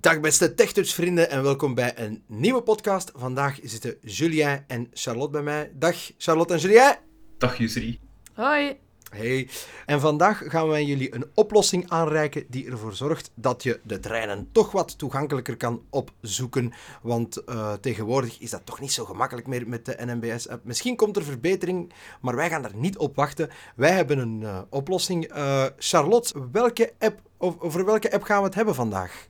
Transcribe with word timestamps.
Dag 0.00 0.20
beste 0.20 0.54
TechTouch-vrienden 0.54 1.30
en 1.30 1.42
welkom 1.42 1.74
bij 1.74 1.98
een 1.98 2.22
nieuwe 2.26 2.62
podcast. 2.62 3.12
Vandaag 3.14 3.58
zitten 3.62 3.96
Julien 4.00 4.64
en 4.66 4.90
Charlotte 4.92 5.30
bij 5.30 5.42
mij. 5.42 5.70
Dag 5.74 5.96
Charlotte 6.18 6.54
en 6.54 6.60
Julien. 6.60 6.96
Dag 7.38 7.58
Yusri. 7.58 8.00
Hoi. 8.34 8.78
Hey. 9.10 9.48
En 9.86 10.00
vandaag 10.00 10.42
gaan 10.46 10.68
wij 10.68 10.84
jullie 10.84 11.14
een 11.14 11.24
oplossing 11.34 11.90
aanreiken 11.90 12.44
die 12.48 12.70
ervoor 12.70 12.94
zorgt 12.94 13.30
dat 13.34 13.62
je 13.62 13.80
de 13.84 13.98
treinen 13.98 14.48
toch 14.52 14.72
wat 14.72 14.98
toegankelijker 14.98 15.56
kan 15.56 15.82
opzoeken. 15.90 16.72
Want 17.02 17.44
eh, 17.44 17.72
tegenwoordig 17.72 18.38
is 18.38 18.50
dat 18.50 18.66
toch 18.66 18.80
niet 18.80 18.92
zo 18.92 19.04
gemakkelijk 19.04 19.46
meer 19.46 19.68
met 19.68 19.84
de 19.84 19.96
NMBS-app. 20.04 20.64
Misschien 20.64 20.96
komt 20.96 21.16
er 21.16 21.24
verbetering, 21.24 21.92
maar 22.20 22.36
wij 22.36 22.48
gaan 22.48 22.64
er 22.64 22.76
niet 22.76 22.98
op 22.98 23.16
wachten. 23.16 23.50
Wij 23.76 23.92
hebben 23.92 24.18
een 24.18 24.40
uh, 24.40 24.58
oplossing. 24.70 25.36
Uh, 25.36 25.64
Charlotte, 25.78 26.48
welke 26.52 26.92
app, 26.98 27.20
over 27.38 27.84
welke 27.84 28.12
app 28.12 28.22
gaan 28.22 28.38
we 28.38 28.44
het 28.44 28.54
hebben 28.54 28.74
vandaag? 28.74 29.28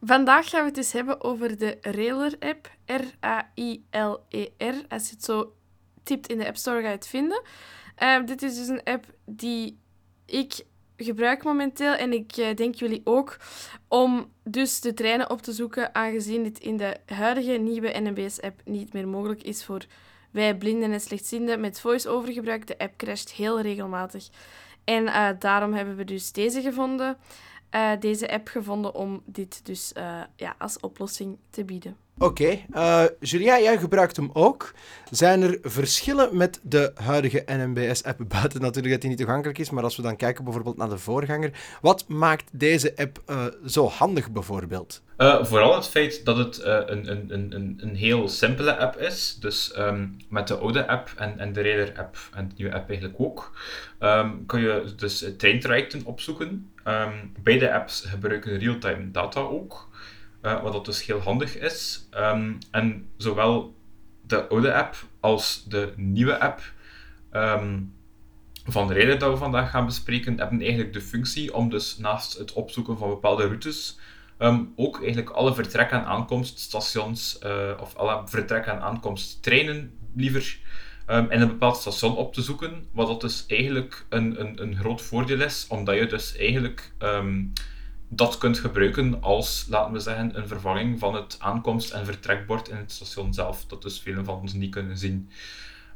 Vandaag 0.00 0.48
gaan 0.48 0.60
we 0.60 0.66
het 0.66 0.74
dus 0.74 0.92
hebben 0.92 1.20
over 1.20 1.58
de 1.58 1.78
Railer-app. 1.80 2.70
R-A-I-L-E-R. 2.86 4.74
Als 4.88 5.08
je 5.08 5.14
het 5.14 5.24
zo 5.24 5.54
typt 6.02 6.26
in 6.26 6.38
de 6.38 6.46
App 6.46 6.56
Store, 6.56 6.80
ga 6.80 6.86
je 6.86 6.94
het 6.94 7.06
vinden. 7.06 7.42
Uh, 8.02 8.24
dit 8.24 8.42
is 8.42 8.56
dus 8.56 8.68
een 8.68 8.82
app 8.84 9.04
die 9.24 9.78
ik 10.26 10.64
gebruik 10.96 11.44
momenteel 11.44 11.92
en 11.92 12.12
ik 12.12 12.36
uh, 12.36 12.54
denk 12.54 12.74
jullie 12.74 13.00
ook, 13.04 13.36
om 13.88 14.32
dus 14.44 14.80
de 14.80 14.94
treinen 14.94 15.30
op 15.30 15.42
te 15.42 15.52
zoeken, 15.52 15.94
aangezien 15.94 16.42
dit 16.42 16.58
in 16.58 16.76
de 16.76 16.96
huidige 17.06 17.52
nieuwe 17.52 18.00
NMBS-app 18.00 18.60
niet 18.64 18.92
meer 18.92 19.08
mogelijk 19.08 19.42
is 19.42 19.64
voor 19.64 19.84
wij 20.30 20.56
blinden 20.56 20.92
en 20.92 21.00
slechtzienden 21.00 21.60
met 21.60 21.80
voice-over 21.80 22.32
gebruik. 22.32 22.66
De 22.66 22.78
app 22.78 22.96
crasht 22.96 23.32
heel 23.32 23.60
regelmatig. 23.60 24.28
En 24.84 25.02
uh, 25.02 25.28
daarom 25.38 25.72
hebben 25.72 25.96
we 25.96 26.04
dus 26.04 26.32
deze 26.32 26.62
gevonden, 26.62 27.16
deze 27.98 28.30
app 28.30 28.48
gevonden 28.48 28.94
om 28.94 29.22
dit 29.24 29.66
dus 29.66 29.92
ja, 30.36 30.54
als 30.58 30.80
oplossing 30.80 31.38
te 31.50 31.64
bieden. 31.64 31.96
Oké, 32.20 32.42
okay. 32.42 32.66
uh, 32.74 33.04
Julia, 33.20 33.60
jij 33.60 33.78
gebruikt 33.78 34.16
hem 34.16 34.30
ook. 34.32 34.72
Zijn 35.10 35.42
er 35.42 35.58
verschillen 35.62 36.36
met 36.36 36.60
de 36.62 36.92
huidige 36.94 37.42
NMBS-app? 37.46 38.18
Buiten 38.28 38.60
natuurlijk 38.60 38.92
dat 38.92 39.00
die 39.00 39.10
niet 39.10 39.18
toegankelijk 39.18 39.58
is, 39.58 39.70
maar 39.70 39.82
als 39.82 39.96
we 39.96 40.02
dan 40.02 40.16
kijken 40.16 40.44
bijvoorbeeld 40.44 40.76
naar 40.76 40.88
de 40.88 40.98
voorganger. 40.98 41.50
Wat 41.80 42.08
maakt 42.08 42.44
deze 42.52 42.92
app 42.96 43.22
uh, 43.26 43.44
zo 43.66 43.86
handig 43.86 44.30
bijvoorbeeld? 44.30 45.02
Uh, 45.18 45.44
vooral 45.44 45.74
het 45.74 45.86
feit 45.86 46.24
dat 46.24 46.36
het 46.36 46.60
een, 46.64 47.10
een, 47.10 47.54
een, 47.54 47.78
een 47.82 47.94
heel 47.94 48.28
simpele 48.28 48.76
app 48.76 48.96
is. 48.96 49.36
Dus 49.40 49.72
um, 49.78 50.16
met 50.28 50.48
de 50.48 50.56
oude 50.56 50.88
app 50.88 51.12
en, 51.16 51.38
en 51.38 51.52
de 51.52 51.62
Radar-app 51.62 52.16
en 52.34 52.48
de 52.48 52.54
nieuwe 52.56 52.74
app 52.74 52.88
eigenlijk 52.88 53.20
ook, 53.20 53.52
um, 54.00 54.46
kun 54.46 54.60
je 54.60 54.92
dus 54.96 55.24
treintrajecten 55.36 56.04
opzoeken. 56.04 56.70
Um, 56.84 57.32
beide 57.42 57.72
apps 57.72 58.04
gebruiken 58.06 58.58
real-time 58.58 59.10
data 59.10 59.40
ook. 59.40 59.88
Uh, 60.42 60.62
wat 60.62 60.72
dat 60.72 60.84
dus 60.84 61.06
heel 61.06 61.20
handig 61.20 61.56
is. 61.56 62.08
Um, 62.16 62.58
en 62.70 63.08
zowel 63.16 63.74
de 64.26 64.48
oude 64.48 64.74
app 64.74 64.96
als 65.20 65.64
de 65.68 65.92
nieuwe 65.96 66.40
app 66.40 66.60
um, 67.32 67.94
van 68.64 68.88
de 68.88 68.94
reden 68.94 69.18
dat 69.18 69.30
we 69.30 69.36
vandaag 69.36 69.70
gaan 69.70 69.86
bespreken, 69.86 70.38
hebben 70.38 70.60
eigenlijk 70.60 70.92
de 70.92 71.00
functie 71.00 71.54
om 71.54 71.70
dus 71.70 71.98
naast 71.98 72.38
het 72.38 72.52
opzoeken 72.52 72.98
van 72.98 73.08
bepaalde 73.08 73.46
routes 73.46 73.98
um, 74.38 74.72
ook 74.76 74.98
eigenlijk 74.98 75.30
alle 75.30 75.54
vertrek- 75.54 75.90
en 75.90 76.04
aankomststations, 76.04 77.38
uh, 77.44 77.70
of 77.80 77.94
alle 77.94 78.22
vertrek- 78.24 78.66
en 78.66 78.80
aankomsttreinen 78.80 79.92
liever, 80.14 80.58
in 81.08 81.40
een 81.40 81.48
bepaald 81.48 81.76
station 81.76 82.16
op 82.16 82.34
te 82.34 82.42
zoeken. 82.42 82.86
Wat 82.92 83.06
dat 83.06 83.20
dus 83.20 83.44
eigenlijk 83.46 84.06
een, 84.08 84.40
een, 84.40 84.62
een 84.62 84.76
groot 84.76 85.02
voordeel 85.02 85.40
is, 85.40 85.66
omdat 85.68 85.94
je 85.94 86.06
dus 86.06 86.36
eigenlijk 86.36 86.92
dat 88.08 88.38
kunt 88.38 88.58
gebruiken 88.58 89.22
als, 89.22 89.66
laten 89.68 89.92
we 89.92 90.00
zeggen, 90.00 90.36
een 90.36 90.48
vervanging 90.48 90.98
van 90.98 91.14
het 91.14 91.36
aankomst- 91.38 91.90
en 91.90 92.04
vertrekbord 92.04 92.68
in 92.68 92.76
het 92.76 92.92
station 92.92 93.34
zelf, 93.34 93.64
dat 93.66 93.82
dus 93.82 94.00
velen 94.00 94.24
van 94.24 94.40
ons 94.40 94.52
niet 94.52 94.70
kunnen 94.70 94.98
zien. 94.98 95.30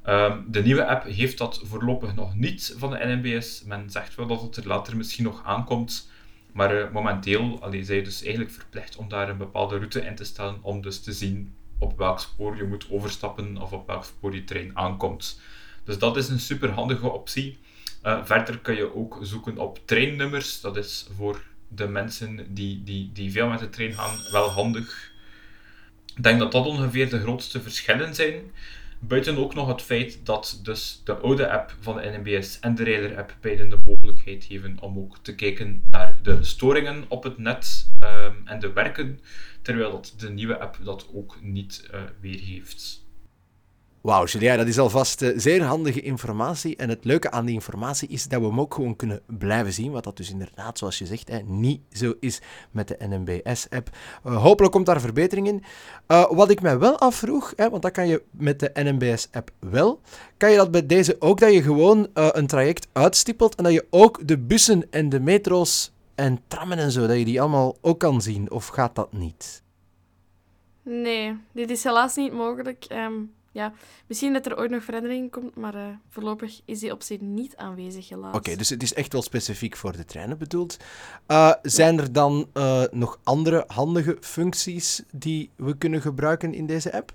Um, 0.06 0.44
de 0.48 0.62
nieuwe 0.62 0.86
app 0.86 1.04
heeft 1.04 1.38
dat 1.38 1.60
voorlopig 1.64 2.14
nog 2.14 2.34
niet 2.34 2.74
van 2.76 2.90
de 2.90 2.98
NMBS. 3.04 3.62
Men 3.64 3.90
zegt 3.90 4.14
wel 4.14 4.26
dat 4.26 4.42
het 4.42 4.56
er 4.56 4.66
later 4.66 4.96
misschien 4.96 5.24
nog 5.24 5.44
aankomt, 5.44 6.10
maar 6.52 6.76
uh, 6.76 6.90
momenteel 6.92 7.62
allee, 7.62 7.84
zijn 7.84 7.98
je 7.98 8.04
dus 8.04 8.22
eigenlijk 8.22 8.52
verplicht 8.52 8.96
om 8.96 9.08
daar 9.08 9.28
een 9.28 9.36
bepaalde 9.36 9.76
route 9.76 10.04
in 10.04 10.14
te 10.14 10.24
stellen 10.24 10.58
om 10.62 10.80
dus 10.80 11.00
te 11.00 11.12
zien 11.12 11.54
op 11.78 11.98
welk 11.98 12.20
spoor 12.20 12.56
je 12.56 12.64
moet 12.64 12.86
overstappen 12.90 13.56
of 13.56 13.72
op 13.72 13.86
welk 13.86 14.04
spoor 14.04 14.34
je 14.34 14.44
trein 14.44 14.76
aankomt. 14.76 15.40
Dus 15.84 15.98
dat 15.98 16.16
is 16.16 16.28
een 16.28 16.40
super 16.40 16.70
handige 16.70 17.10
optie. 17.10 17.58
Uh, 18.04 18.24
verder 18.24 18.58
kun 18.58 18.74
je 18.74 18.94
ook 18.94 19.18
zoeken 19.22 19.58
op 19.58 19.80
treinnummers. 19.84 20.60
Dat 20.60 20.76
is 20.76 21.06
voor 21.16 21.42
de 21.74 21.88
mensen 21.88 22.54
die, 22.54 22.82
die, 22.82 23.10
die 23.12 23.32
veel 23.32 23.48
met 23.48 23.58
de 23.58 23.68
trein 23.68 23.92
gaan 23.92 24.18
wel 24.30 24.48
handig. 24.48 25.12
Ik 26.16 26.22
denk 26.22 26.38
dat 26.38 26.52
dat 26.52 26.66
ongeveer 26.66 27.10
de 27.10 27.20
grootste 27.20 27.62
verschillen 27.62 28.14
zijn. 28.14 28.52
Buiten 28.98 29.38
ook 29.38 29.54
nog 29.54 29.68
het 29.68 29.82
feit 29.82 30.26
dat 30.26 30.60
dus 30.62 31.00
de 31.04 31.16
oude 31.16 31.50
app 31.50 31.76
van 31.80 31.96
de 31.96 32.02
NMBS 32.02 32.60
en 32.60 32.74
de 32.74 32.84
Radar 32.84 33.18
app 33.18 33.36
beiden 33.40 33.70
de 33.70 33.78
mogelijkheid 33.84 34.44
geven 34.44 34.76
om 34.80 34.98
ook 34.98 35.18
te 35.22 35.34
kijken 35.34 35.82
naar 35.90 36.16
de 36.22 36.44
storingen 36.44 37.04
op 37.08 37.22
het 37.22 37.38
net 37.38 37.88
um, 38.00 38.42
en 38.44 38.60
de 38.60 38.72
werken, 38.72 39.20
terwijl 39.62 39.90
dat 39.90 40.14
de 40.16 40.30
nieuwe 40.30 40.58
app 40.58 40.78
dat 40.82 41.08
ook 41.12 41.38
niet 41.40 41.88
uh, 41.94 42.00
weergeeft. 42.20 43.01
Wauw, 44.02 44.24
Julia, 44.24 44.56
dat 44.56 44.66
is 44.66 44.78
alvast 44.78 45.22
uh, 45.22 45.32
zeer 45.36 45.62
handige 45.62 46.00
informatie. 46.00 46.76
En 46.76 46.88
het 46.88 47.04
leuke 47.04 47.30
aan 47.30 47.44
die 47.44 47.54
informatie 47.54 48.08
is 48.08 48.28
dat 48.28 48.40
we 48.40 48.46
hem 48.46 48.60
ook 48.60 48.74
gewoon 48.74 48.96
kunnen 48.96 49.20
blijven 49.26 49.72
zien. 49.72 49.92
Wat 49.92 50.04
dat 50.04 50.16
dus 50.16 50.30
inderdaad, 50.30 50.78
zoals 50.78 50.98
je 50.98 51.06
zegt, 51.06 51.28
hè, 51.28 51.38
niet 51.38 51.80
zo 51.92 52.14
is 52.20 52.40
met 52.70 52.88
de 52.88 52.96
NMBS-app. 52.98 53.90
Uh, 54.26 54.42
hopelijk 54.42 54.72
komt 54.72 54.86
daar 54.86 55.00
verbetering 55.00 55.46
in. 55.46 55.62
Uh, 56.08 56.30
wat 56.30 56.50
ik 56.50 56.62
mij 56.62 56.78
wel 56.78 56.98
afvroeg, 56.98 57.52
hè, 57.56 57.70
want 57.70 57.82
dat 57.82 57.90
kan 57.90 58.06
je 58.06 58.22
met 58.30 58.60
de 58.60 58.70
NMBS-app 58.74 59.50
wel. 59.58 60.00
Kan 60.36 60.50
je 60.50 60.56
dat 60.56 60.70
bij 60.70 60.86
deze 60.86 61.16
ook, 61.18 61.40
dat 61.40 61.52
je 61.52 61.62
gewoon 61.62 62.08
een 62.14 62.46
traject 62.46 62.86
uitstippelt 62.92 63.54
en 63.54 63.64
dat 63.64 63.72
je 63.72 63.86
ook 63.90 64.28
de 64.28 64.38
bussen 64.38 64.90
en 64.90 65.08
de 65.08 65.20
metro's 65.20 65.92
en 66.14 66.40
trammen 66.48 66.78
en 66.78 66.90
zo, 66.90 67.06
dat 67.06 67.18
je 67.18 67.24
die 67.24 67.40
allemaal 67.40 67.76
ook 67.80 67.98
kan 67.98 68.22
zien? 68.22 68.50
Of 68.50 68.66
gaat 68.66 68.94
dat 68.94 69.12
niet? 69.12 69.62
Nee, 70.82 71.36
dit 71.52 71.70
is 71.70 71.84
helaas 71.84 72.16
niet 72.16 72.32
mogelijk. 72.32 72.86
Um 72.92 73.32
ja, 73.52 73.72
misschien 74.06 74.32
dat 74.32 74.46
er 74.46 74.58
ooit 74.58 74.70
nog 74.70 74.84
verandering 74.84 75.30
komt, 75.30 75.56
maar 75.56 75.74
uh, 75.74 75.86
voorlopig 76.08 76.60
is 76.64 76.80
die 76.80 76.92
optie 76.92 77.22
niet 77.22 77.56
aanwezig, 77.56 78.08
helaas. 78.08 78.28
Oké, 78.28 78.36
okay, 78.36 78.56
dus 78.56 78.70
het 78.70 78.82
is 78.82 78.94
echt 78.94 79.12
wel 79.12 79.22
specifiek 79.22 79.76
voor 79.76 79.92
de 79.92 80.04
treinen 80.04 80.38
bedoeld. 80.38 80.76
Uh, 81.28 81.52
zijn 81.62 81.98
er 81.98 82.12
dan 82.12 82.48
uh, 82.54 82.82
nog 82.90 83.18
andere 83.22 83.64
handige 83.66 84.16
functies 84.20 85.02
die 85.12 85.50
we 85.56 85.76
kunnen 85.76 86.00
gebruiken 86.00 86.54
in 86.54 86.66
deze 86.66 86.92
app? 86.92 87.12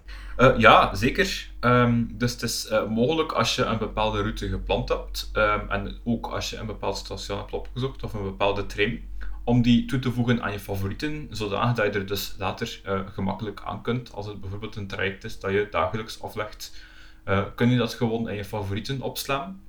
ja, 0.58 0.96
zeker. 0.96 1.52
Um, 1.62 2.10
dus 2.18 2.32
het 2.32 2.42
is 2.42 2.72
mogelijk 2.90 3.32
als 3.32 3.56
je 3.56 3.64
een 3.64 3.78
bepaalde 3.78 4.22
route 4.22 4.50
gepland 4.50 4.90
hebt 4.90 5.30
um, 5.34 5.70
en 5.70 5.98
ook 6.04 6.28
als 6.28 6.50
je 6.50 6.58
een 6.58 6.66
bepaald 6.66 6.98
station 6.98 7.38
hebt 7.38 7.54
opgezocht 7.54 8.04
of 8.04 8.14
een 8.14 8.24
bepaalde 8.24 8.66
trein 8.66 9.02
om 9.48 9.62
die 9.62 9.86
toe 9.86 10.00
te 10.00 10.12
voegen 10.12 10.44
aan 10.44 10.52
je 10.52 10.60
favorieten, 10.60 11.28
zodanig 11.30 11.76
dat 11.76 11.94
je 11.94 12.00
er 12.00 12.06
dus 12.06 12.36
later 12.38 12.82
uh, 12.86 13.00
gemakkelijk 13.06 13.62
aan 13.66 13.82
kunt. 13.82 14.14
Als 14.14 14.26
het 14.26 14.42
bijvoorbeeld 14.42 14.76
een 14.76 14.88
traject 14.88 15.24
is 15.24 15.40
dat 15.40 15.52
je 15.52 15.68
dagelijks 15.72 16.22
aflegt, 16.22 16.86
uh, 17.26 17.44
kun 17.56 17.70
je 17.70 17.78
dat 17.78 17.94
gewoon 17.94 18.30
in 18.30 18.36
je 18.36 18.46
favorieten 18.46 19.02
opslaan. 19.02 19.62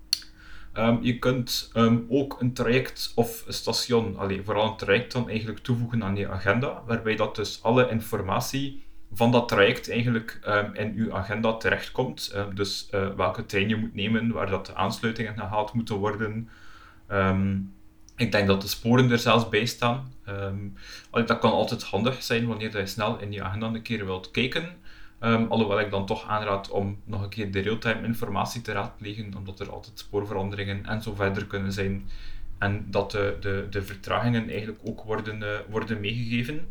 Um, 0.75 0.99
je 1.03 1.19
kunt 1.19 1.71
um, 1.75 2.07
ook 2.09 2.41
een 2.41 2.53
traject 2.53 3.13
of 3.15 3.45
een 3.47 3.53
station, 3.53 4.17
allee, 4.17 4.43
vooral 4.43 4.71
een 4.71 4.77
traject 4.77 5.13
dan 5.13 5.29
eigenlijk 5.29 5.59
toevoegen 5.59 6.05
aan 6.05 6.17
je 6.17 6.29
agenda, 6.29 6.83
waarbij 6.87 7.17
dat 7.17 7.37
dus 7.37 7.63
alle 7.63 7.91
informatie 7.91 8.85
van 9.13 9.31
dat 9.31 9.49
traject 9.49 9.91
eigenlijk 9.91 10.41
um, 10.47 10.75
in 10.75 10.95
je 10.97 11.13
agenda 11.13 11.57
terechtkomt. 11.57 12.35
dus 12.55 12.89
uh, 12.95 13.09
welke 13.15 13.47
trein 13.47 13.69
je 13.69 13.77
moet 13.77 13.95
nemen, 13.95 14.33
waar 14.33 14.51
dat 14.51 14.67
de 14.67 14.75
aansluitingen 14.75 15.35
gehaald 15.35 15.73
moeten 15.73 15.97
worden, 15.97 16.49
ik 18.19 18.33
denk 18.33 18.47
dat 18.47 18.61
de 18.61 18.69
sporen 18.69 19.11
er 19.11 19.19
zelfs 19.19 19.49
bij 19.49 19.67
staan. 19.67 20.13
Um, 20.29 20.77
dat 21.13 21.39
kan 21.39 21.53
altijd 21.53 21.83
handig 21.83 22.23
zijn 22.23 22.47
wanneer 22.47 22.79
je 22.79 22.87
snel 22.87 23.19
in 23.19 23.33
je 23.33 23.43
agenda 23.43 23.67
een 23.67 23.83
keer 23.83 24.05
wilt 24.05 24.31
kijken. 24.31 24.69
Um, 25.21 25.47
alhoewel 25.49 25.81
ik 25.81 25.91
dan 25.91 26.07
toch 26.07 26.29
aanraad 26.29 26.71
om 26.71 26.99
nog 27.05 27.23
een 27.23 27.29
keer 27.29 27.51
de 27.51 27.61
real-time 27.61 28.07
informatie 28.07 28.63
te 28.63 28.73
raadplegen, 28.73 29.35
omdat 29.37 29.61
er 29.61 29.71
altijd 29.71 29.99
spoorveranderingen 29.99 30.87
en 30.87 31.03
zo 31.03 31.15
verder 31.15 31.47
kunnen 31.47 31.73
zijn. 31.73 32.09
En 32.59 32.87
dat 32.91 33.11
de, 33.11 33.37
de, 33.41 33.67
de 33.71 33.83
vertragingen 33.83 34.49
eigenlijk 34.49 34.81
ook 34.85 35.03
worden, 35.03 35.41
uh, 35.41 35.49
worden 35.69 36.01
meegegeven. 36.01 36.67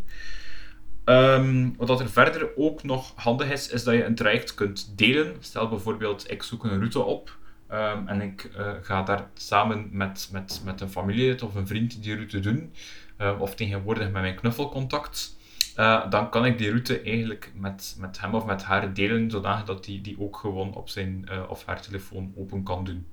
Um, 1.05 1.75
wat 1.77 1.99
er 1.99 2.09
verder 2.09 2.49
ook 2.55 2.83
nog 2.83 3.13
handig 3.15 3.51
is, 3.51 3.69
is 3.69 3.83
dat 3.83 3.93
je 3.93 4.03
een 4.03 4.15
traject 4.15 4.53
kunt 4.53 4.93
delen. 4.95 5.35
Stel 5.39 5.69
bijvoorbeeld, 5.69 6.31
ik 6.31 6.43
zoek 6.43 6.63
een 6.63 6.77
route 6.77 7.03
op. 7.03 7.37
Um, 7.71 8.07
en 8.07 8.21
ik 8.21 8.51
uh, 8.57 8.71
ga 8.81 9.03
daar 9.03 9.29
samen 9.33 9.89
met, 9.91 10.29
met, 10.31 10.61
met 10.65 10.81
een 10.81 10.89
familielid 10.89 11.41
of 11.41 11.55
een 11.55 11.67
vriend 11.67 12.03
die 12.03 12.15
route 12.15 12.39
doen, 12.39 12.73
uh, 13.17 13.41
of 13.41 13.55
tegenwoordig 13.55 14.03
met 14.03 14.21
mijn 14.21 14.35
knuffelcontact, 14.35 15.37
uh, 15.77 16.09
dan 16.09 16.29
kan 16.29 16.45
ik 16.45 16.57
die 16.57 16.69
route 16.69 17.01
eigenlijk 17.01 17.51
met, 17.55 17.95
met 17.99 18.21
hem 18.21 18.35
of 18.35 18.45
met 18.45 18.63
haar 18.63 18.93
delen, 18.93 19.31
zodat 19.31 19.65
hij 19.65 19.75
die, 19.81 20.01
die 20.01 20.19
ook 20.19 20.37
gewoon 20.37 20.73
op 20.73 20.89
zijn 20.89 21.29
of 21.49 21.65
haar 21.65 21.81
telefoon 21.81 22.33
open 22.35 22.63
kan 22.63 22.83
doen. 22.83 23.05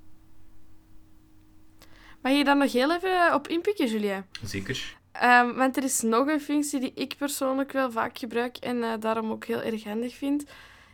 Mag 2.22 2.32
je 2.32 2.44
daar 2.44 2.56
nog 2.56 2.72
heel 2.72 2.94
even 2.94 3.34
op 3.34 3.48
inpikken, 3.48 3.86
Julia? 3.86 4.26
Zeker. 4.42 4.96
Ehm, 5.12 5.54
want 5.54 5.76
er 5.76 5.82
is 5.82 6.00
nog 6.00 6.26
een 6.26 6.40
functie 6.40 6.80
die 6.80 6.92
ik 6.94 7.14
persoonlijk 7.18 7.72
wel 7.72 7.90
vaak 7.90 8.18
gebruik 8.18 8.56
en 8.56 8.82
eh, 8.82 8.92
daarom 9.00 9.30
ook 9.30 9.44
heel 9.44 9.62
erg 9.62 9.84
handig 9.84 10.14
vind. 10.14 10.44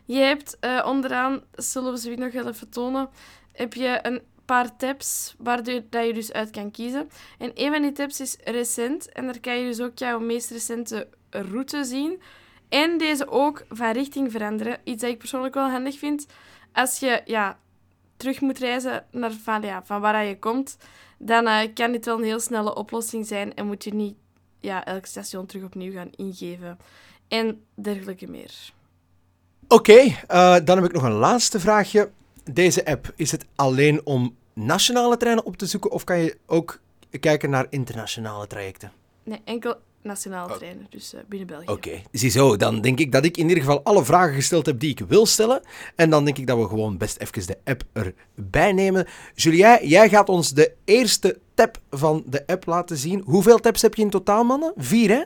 Je 0.04 0.18
hebt 0.18 0.56
uh, 0.60 0.82
onderaan, 0.86 1.42
zullen 1.52 1.92
we 1.92 1.98
ze 1.98 2.10
nog 2.10 2.32
wel 2.32 2.48
even 2.48 2.70
tonen, 2.70 3.08
heb 3.52 3.74
je 3.74 3.98
een 4.02 4.22
paar 4.44 4.76
tabs 4.76 5.34
waar 5.38 5.62
dat 5.64 6.04
je 6.06 6.12
dus 6.12 6.32
uit 6.32 6.50
kan 6.50 6.70
kiezen. 6.70 7.10
En 7.38 7.50
een 7.54 7.72
van 7.72 7.82
die 7.82 7.92
tabs 7.92 8.20
is 8.20 8.36
recent 8.44 9.12
en 9.12 9.26
daar 9.26 9.40
kan 9.40 9.58
je 9.58 9.64
dus 9.64 9.80
ook 9.80 9.98
jouw 9.98 10.18
meest 10.18 10.50
recente 10.50 11.08
route 11.30 11.84
zien. 11.84 12.20
En 12.68 12.98
deze 12.98 13.28
ook 13.28 13.64
van 13.68 13.92
richting 13.92 14.30
veranderen. 14.30 14.78
Iets 14.84 15.02
dat 15.02 15.10
ik 15.10 15.18
persoonlijk 15.18 15.54
wel 15.54 15.70
handig 15.70 15.98
vind. 15.98 16.26
Als 16.72 16.98
je 16.98 17.22
ja, 17.24 17.58
terug 18.16 18.40
moet 18.40 18.58
reizen 18.58 19.04
naar 19.10 19.32
van, 19.32 19.62
ja, 19.62 19.82
van 19.84 20.00
waar 20.00 20.24
je 20.24 20.38
komt, 20.38 20.76
dan 21.18 21.46
uh, 21.46 21.60
kan 21.74 21.92
dit 21.92 22.04
wel 22.04 22.18
een 22.18 22.24
heel 22.24 22.40
snelle 22.40 22.74
oplossing 22.74 23.26
zijn 23.26 23.54
en 23.54 23.66
moet 23.66 23.84
je 23.84 23.94
niet 23.94 24.14
ja, 24.60 24.84
elk 24.84 25.06
station 25.06 25.46
terug 25.46 25.64
opnieuw 25.64 25.92
gaan 25.92 26.10
ingeven. 26.16 26.78
En 27.28 27.64
dergelijke 27.74 28.30
meer. 28.30 28.72
Oké, 29.68 30.00
uh, 30.02 30.56
dan 30.64 30.76
heb 30.76 30.84
ik 30.84 30.92
nog 30.92 31.02
een 31.02 31.12
laatste 31.12 31.60
vraagje. 31.60 32.10
Deze 32.44 32.86
app, 32.86 33.12
is 33.16 33.30
het 33.30 33.44
alleen 33.54 34.06
om 34.06 34.36
nationale 34.52 35.16
treinen 35.16 35.44
op 35.44 35.56
te 35.56 35.66
zoeken 35.66 35.90
of 35.90 36.04
kan 36.04 36.18
je 36.18 36.36
ook 36.46 36.80
kijken 37.20 37.50
naar 37.50 37.66
internationale 37.70 38.46
trajecten? 38.46 38.92
Nee, 39.24 39.40
enkel 39.44 39.74
nationale 40.02 40.52
oh. 40.52 40.56
treinen, 40.56 40.86
dus 40.90 41.14
uh, 41.14 41.20
binnen 41.28 41.48
België. 41.48 41.68
Oké, 41.68 41.88
okay. 41.88 42.04
ziezo. 42.12 42.56
Dan 42.56 42.80
denk 42.80 42.98
ik 42.98 43.12
dat 43.12 43.24
ik 43.24 43.36
in 43.36 43.48
ieder 43.48 43.62
geval 43.64 43.82
alle 43.82 44.04
vragen 44.04 44.34
gesteld 44.34 44.66
heb 44.66 44.80
die 44.80 44.90
ik 44.90 44.98
wil 44.98 45.26
stellen. 45.26 45.62
En 45.96 46.10
dan 46.10 46.24
denk 46.24 46.38
ik 46.38 46.46
dat 46.46 46.58
we 46.58 46.68
gewoon 46.68 46.98
best 46.98 47.16
even 47.16 47.46
de 47.46 47.58
app 47.64 47.82
erbij 47.92 48.72
nemen. 48.72 49.06
Julia, 49.34 49.82
jij 49.82 50.08
gaat 50.08 50.28
ons 50.28 50.50
de 50.50 50.72
eerste 50.84 51.38
tab 51.54 51.78
van 51.90 52.22
de 52.26 52.46
app 52.46 52.66
laten 52.66 52.96
zien. 52.96 53.22
Hoeveel 53.24 53.58
tabs 53.58 53.82
heb 53.82 53.94
je 53.94 54.02
in 54.02 54.10
totaal, 54.10 54.44
mannen? 54.44 54.72
Vier, 54.76 55.10
hè? 55.10 55.22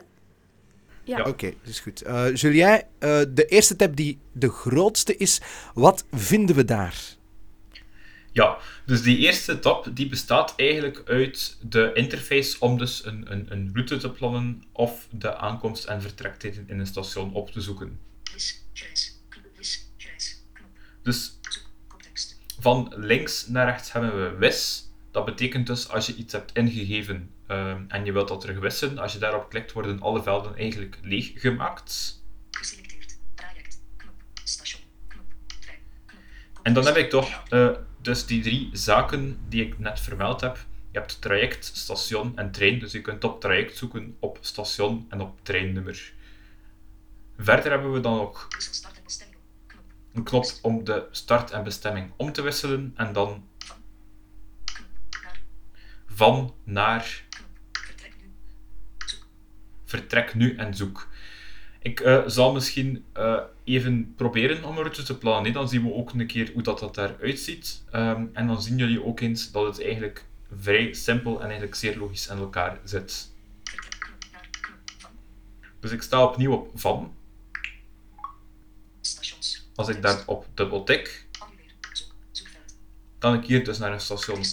Ja. 1.05 1.19
Oké, 1.19 1.29
okay, 1.29 1.57
dat 1.61 1.69
is 1.69 1.79
goed. 1.79 2.07
Uh, 2.07 2.35
Julien, 2.35 2.83
uh, 2.99 3.21
de 3.29 3.45
eerste 3.45 3.75
tab 3.75 3.95
die 3.95 4.19
de 4.31 4.49
grootste 4.49 5.17
is, 5.17 5.41
wat 5.73 6.05
vinden 6.11 6.55
we 6.55 6.65
daar? 6.65 7.15
Ja, 8.31 8.57
dus 8.85 9.01
die 9.01 9.17
eerste 9.17 9.59
tab 9.59 9.87
die 9.93 10.09
bestaat 10.09 10.53
eigenlijk 10.55 11.01
uit 11.05 11.57
de 11.61 11.91
interface 11.93 12.59
om 12.59 12.77
dus 12.77 13.05
een, 13.05 13.31
een, 13.31 13.51
een 13.51 13.69
route 13.73 13.97
te 13.97 14.11
plannen 14.11 14.63
of 14.71 15.07
de 15.11 15.35
aankomst- 15.35 15.85
en 15.85 16.01
vertrektijden 16.01 16.63
in 16.67 16.79
een 16.79 16.87
station 16.87 17.33
op 17.33 17.51
te 17.51 17.61
zoeken. 17.61 17.99
Dus 21.03 21.39
van 22.59 22.93
links 22.95 23.47
naar 23.47 23.65
rechts 23.65 23.91
hebben 23.91 24.31
we 24.31 24.37
WIS. 24.37 24.84
Dat 25.15 25.25
betekent 25.25 25.67
dus 25.67 25.89
als 25.89 26.05
je 26.05 26.15
iets 26.15 26.33
hebt 26.33 26.51
ingegeven 26.53 27.31
uh, 27.47 27.75
en 27.87 28.05
je 28.05 28.11
wilt 28.11 28.27
dat 28.27 28.41
terug 28.41 28.59
wissen, 28.59 28.97
als 28.97 29.13
je 29.13 29.19
daarop 29.19 29.49
klikt, 29.49 29.71
worden 29.71 30.01
alle 30.01 30.23
velden 30.23 30.55
eigenlijk 30.55 30.99
leeg 31.01 31.31
gemaakt. 31.35 32.21
Geselecteerd. 32.51 33.17
Traject. 33.35 33.81
Knop. 33.97 34.13
Station. 34.43 34.81
Knop. 35.07 35.25
Trein. 35.59 35.79
Knop. 36.05 36.21
En 36.63 36.73
dan 36.73 36.85
heb 36.85 36.95
ik 36.95 37.09
toch 37.09 37.43
uh, 37.49 37.69
dus 38.01 38.25
die 38.25 38.41
drie 38.41 38.69
zaken 38.71 39.39
die 39.49 39.65
ik 39.65 39.79
net 39.79 39.99
vermeld 39.99 40.41
heb. 40.41 40.65
Je 40.91 40.99
hebt 40.99 41.21
traject, 41.21 41.65
station 41.65 42.37
en 42.37 42.51
trein. 42.51 42.79
Dus 42.79 42.91
je 42.91 43.01
kunt 43.01 43.23
op 43.23 43.41
traject 43.41 43.77
zoeken, 43.77 44.17
op 44.19 44.37
station 44.41 45.05
en 45.09 45.21
op 45.21 45.39
treinnummer. 45.43 46.13
Verder 47.37 47.71
hebben 47.71 47.93
we 47.93 47.99
dan 47.99 48.19
ook 48.19 48.47
een 50.13 50.23
knop 50.23 50.45
om 50.61 50.83
de 50.83 51.07
start 51.11 51.51
en 51.51 51.63
bestemming 51.63 52.11
om 52.15 52.31
te 52.31 52.41
wisselen. 52.41 52.93
En 52.95 53.13
dan 53.13 53.43
van 56.15 56.53
naar 56.63 57.23
vertrek 59.85 60.33
nu 60.33 60.55
en 60.55 60.75
zoek. 60.75 61.07
Ik 61.79 61.99
uh, 61.99 62.23
zal 62.25 62.53
misschien 62.53 63.05
uh, 63.17 63.39
even 63.63 64.13
proberen 64.15 64.63
om 64.63 64.77
een 64.77 64.83
route 64.83 65.03
te 65.03 65.17
plannen. 65.17 65.53
Dan 65.53 65.69
zien 65.69 65.83
we 65.83 65.93
ook 65.93 66.13
een 66.13 66.27
keer 66.27 66.51
hoe 66.53 66.61
dat, 66.61 66.79
dat 66.79 66.97
eruit 66.97 67.39
ziet. 67.39 67.83
Um, 67.93 68.29
en 68.33 68.47
dan 68.47 68.61
zien 68.61 68.77
jullie 68.77 69.03
ook 69.03 69.19
eens 69.19 69.51
dat 69.51 69.65
het 69.65 69.83
eigenlijk 69.83 70.25
vrij 70.57 70.93
simpel 70.93 71.35
en 71.35 71.45
eigenlijk 71.45 71.75
zeer 71.75 71.97
logisch 71.97 72.27
in 72.27 72.37
elkaar 72.37 72.79
zit. 72.83 73.33
Dus 75.79 75.91
ik 75.91 76.01
sta 76.01 76.23
opnieuw 76.23 76.51
op 76.51 76.71
van. 76.73 77.13
Als 79.75 79.87
ik 79.87 80.01
daarop 80.01 80.47
dubbel 80.53 80.83
tik, 80.83 81.27
kan 83.17 83.33
ik 83.33 83.45
hier 83.45 83.63
dus 83.63 83.77
naar 83.77 83.91
een 83.91 83.99
station 83.99 84.43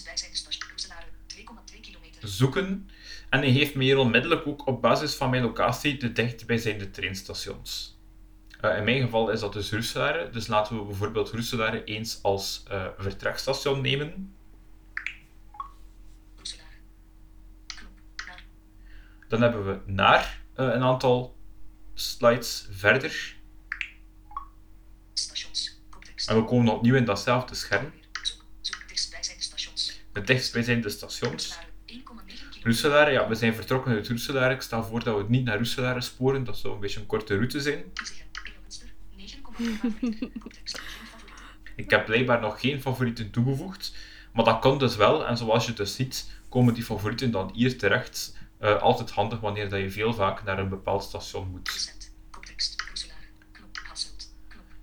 zoeken. 2.28 2.88
En 3.28 3.40
hij 3.40 3.52
geeft 3.52 3.74
me 3.74 3.84
hier 3.84 3.98
onmiddellijk 3.98 4.46
ook 4.46 4.66
op 4.66 4.82
basis 4.82 5.14
van 5.14 5.30
mijn 5.30 5.42
locatie 5.42 5.96
de 5.96 6.12
dichtbijzijnde 6.12 6.90
treinstations. 6.90 8.00
Uh, 8.64 8.76
in 8.76 8.84
mijn 8.84 9.00
geval 9.00 9.30
is 9.30 9.40
dat 9.40 9.52
dus 9.52 9.72
Roeselare, 9.72 10.30
dus 10.30 10.46
laten 10.46 10.76
we 10.76 10.84
bijvoorbeeld 10.84 11.30
Roeselare 11.30 11.84
eens 11.84 12.19
als 12.22 12.64
uh, 12.70 12.86
vertrekstation 12.98 13.80
nemen. 13.80 14.34
Dan 19.28 19.42
hebben 19.42 19.66
we 19.66 19.92
naar 19.92 20.40
uh, 20.56 20.66
een 20.66 20.82
aantal 20.82 21.36
slides 21.94 22.66
verder. 22.70 23.36
En 26.26 26.36
we 26.36 26.44
komen 26.44 26.75
opnieuw 26.75 26.94
in 26.94 27.04
datzelfde 27.04 27.54
scherm. 27.54 27.92
De 30.12 30.20
dichtstbijzijnde 30.20 30.88
stations. 30.88 31.58
Roeselare, 32.62 33.10
ja, 33.10 33.28
we 33.28 33.34
zijn 33.34 33.54
vertrokken 33.54 33.92
uit 33.92 34.08
Roeselare. 34.08 34.54
Ik 34.54 34.60
stel 34.60 34.84
voor 34.84 35.04
dat 35.04 35.16
we 35.16 35.24
niet 35.28 35.44
naar 35.44 35.56
Roeselare 35.56 36.00
sporen. 36.00 36.44
Dat 36.44 36.58
zou 36.58 36.74
een 36.74 36.80
beetje 36.80 37.00
een 37.00 37.06
korte 37.06 37.34
route 37.34 37.60
zijn. 37.60 37.84
Ik 41.76 41.90
heb 41.90 42.04
blijkbaar 42.04 42.40
nog 42.40 42.60
geen 42.60 42.80
favorieten 42.80 43.30
toegevoegd. 43.30 43.94
Maar 44.32 44.44
dat 44.44 44.58
kan 44.58 44.78
dus 44.78 44.96
wel. 44.96 45.26
En 45.26 45.36
zoals 45.36 45.66
je 45.66 45.72
dus 45.72 45.94
ziet, 45.94 46.30
komen 46.48 46.74
die 46.74 46.84
favorieten 46.84 47.30
dan 47.30 47.50
hier 47.54 47.78
terecht. 47.78 48.36
Uh, 48.60 48.80
altijd 48.80 49.10
handig 49.10 49.40
wanneer 49.40 49.68
dat 49.68 49.80
je 49.80 49.90
veel 49.90 50.14
vaak 50.14 50.44
naar 50.44 50.58
een 50.58 50.68
bepaald 50.68 51.02
station 51.02 51.50
moet. 51.50 51.94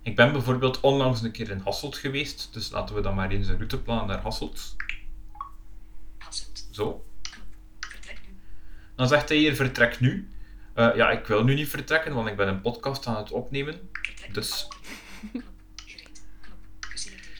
Ik 0.02 0.16
ben 0.16 0.32
bijvoorbeeld 0.32 0.80
onlangs 0.80 1.22
een 1.22 1.32
keer 1.32 1.50
in 1.50 1.60
Hasselt 1.64 1.96
geweest. 1.96 2.48
Dus 2.52 2.70
laten 2.70 2.94
we 2.94 3.00
dan 3.00 3.14
maar 3.14 3.30
eens 3.30 3.48
een 3.48 3.56
routeplan 3.56 4.06
naar 4.06 4.20
Hasselt. 4.20 4.76
Zo. 6.70 7.04
Dan 8.94 9.08
zegt 9.08 9.28
hij 9.28 9.38
hier 9.38 9.54
vertrek 9.54 10.00
nu. 10.00 10.28
Uh, 10.76 10.96
ja, 10.96 11.10
ik 11.10 11.26
wil 11.26 11.44
nu 11.44 11.54
niet 11.54 11.68
vertrekken, 11.68 12.14
want 12.14 12.28
ik 12.28 12.36
ben 12.36 12.48
een 12.48 12.60
podcast 12.60 13.06
aan 13.06 13.16
het 13.16 13.30
opnemen. 13.30 13.90
Dus 14.32 14.68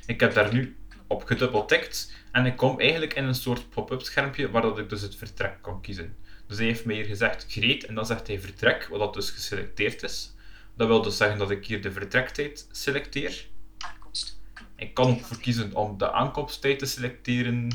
ik 0.07 0.21
heb 0.21 0.35
daar 0.35 0.53
nu 0.53 0.77
op 1.07 1.25
gedubbeltikt 1.25 2.15
en 2.33 2.47
ik 2.47 2.57
kom 2.57 2.81
eigenlijk 2.81 3.15
in 3.15 3.25
een 3.25 3.35
soort 3.35 3.71
pop-up 3.71 4.03
schermpje 4.03 4.51
waar 4.51 4.63
dat 4.63 4.79
ik 4.79 4.89
dus 4.89 5.01
het 5.01 5.17
vertrek 5.17 5.59
kan 5.63 5.81
kiezen. 5.81 6.17
Dus 6.47 6.59
hij 6.59 6.67
heeft 6.67 6.85
me 6.85 6.95
hier 6.95 7.05
gezegd 7.05 7.47
gereed 7.49 7.85
en 7.85 7.95
dan 7.95 8.07
zegt 8.07 8.27
hij 8.27 8.41
vertrek, 8.41 8.89
wat 8.91 8.99
dat 8.99 9.15
dus 9.15 9.31
geselecteerd 9.31 10.03
is. 10.03 10.35
Dat 10.77 10.89
wil 10.89 11.03
dus 11.03 11.17
zeggen 11.17 11.39
dat 11.39 11.51
ik 11.51 11.67
hier 11.67 11.83
de 11.83 11.93
vertrektijd 11.93 12.69
selecteer. 12.71 13.47
Ik 14.77 14.95
kan 14.95 15.11
ook 15.11 15.25
voor 15.25 15.41
kiezen 15.41 15.75
om 15.75 15.99
de 15.99 16.13
aankomsttijd 16.13 16.79
te 16.79 16.87
selecteren. 16.87 17.69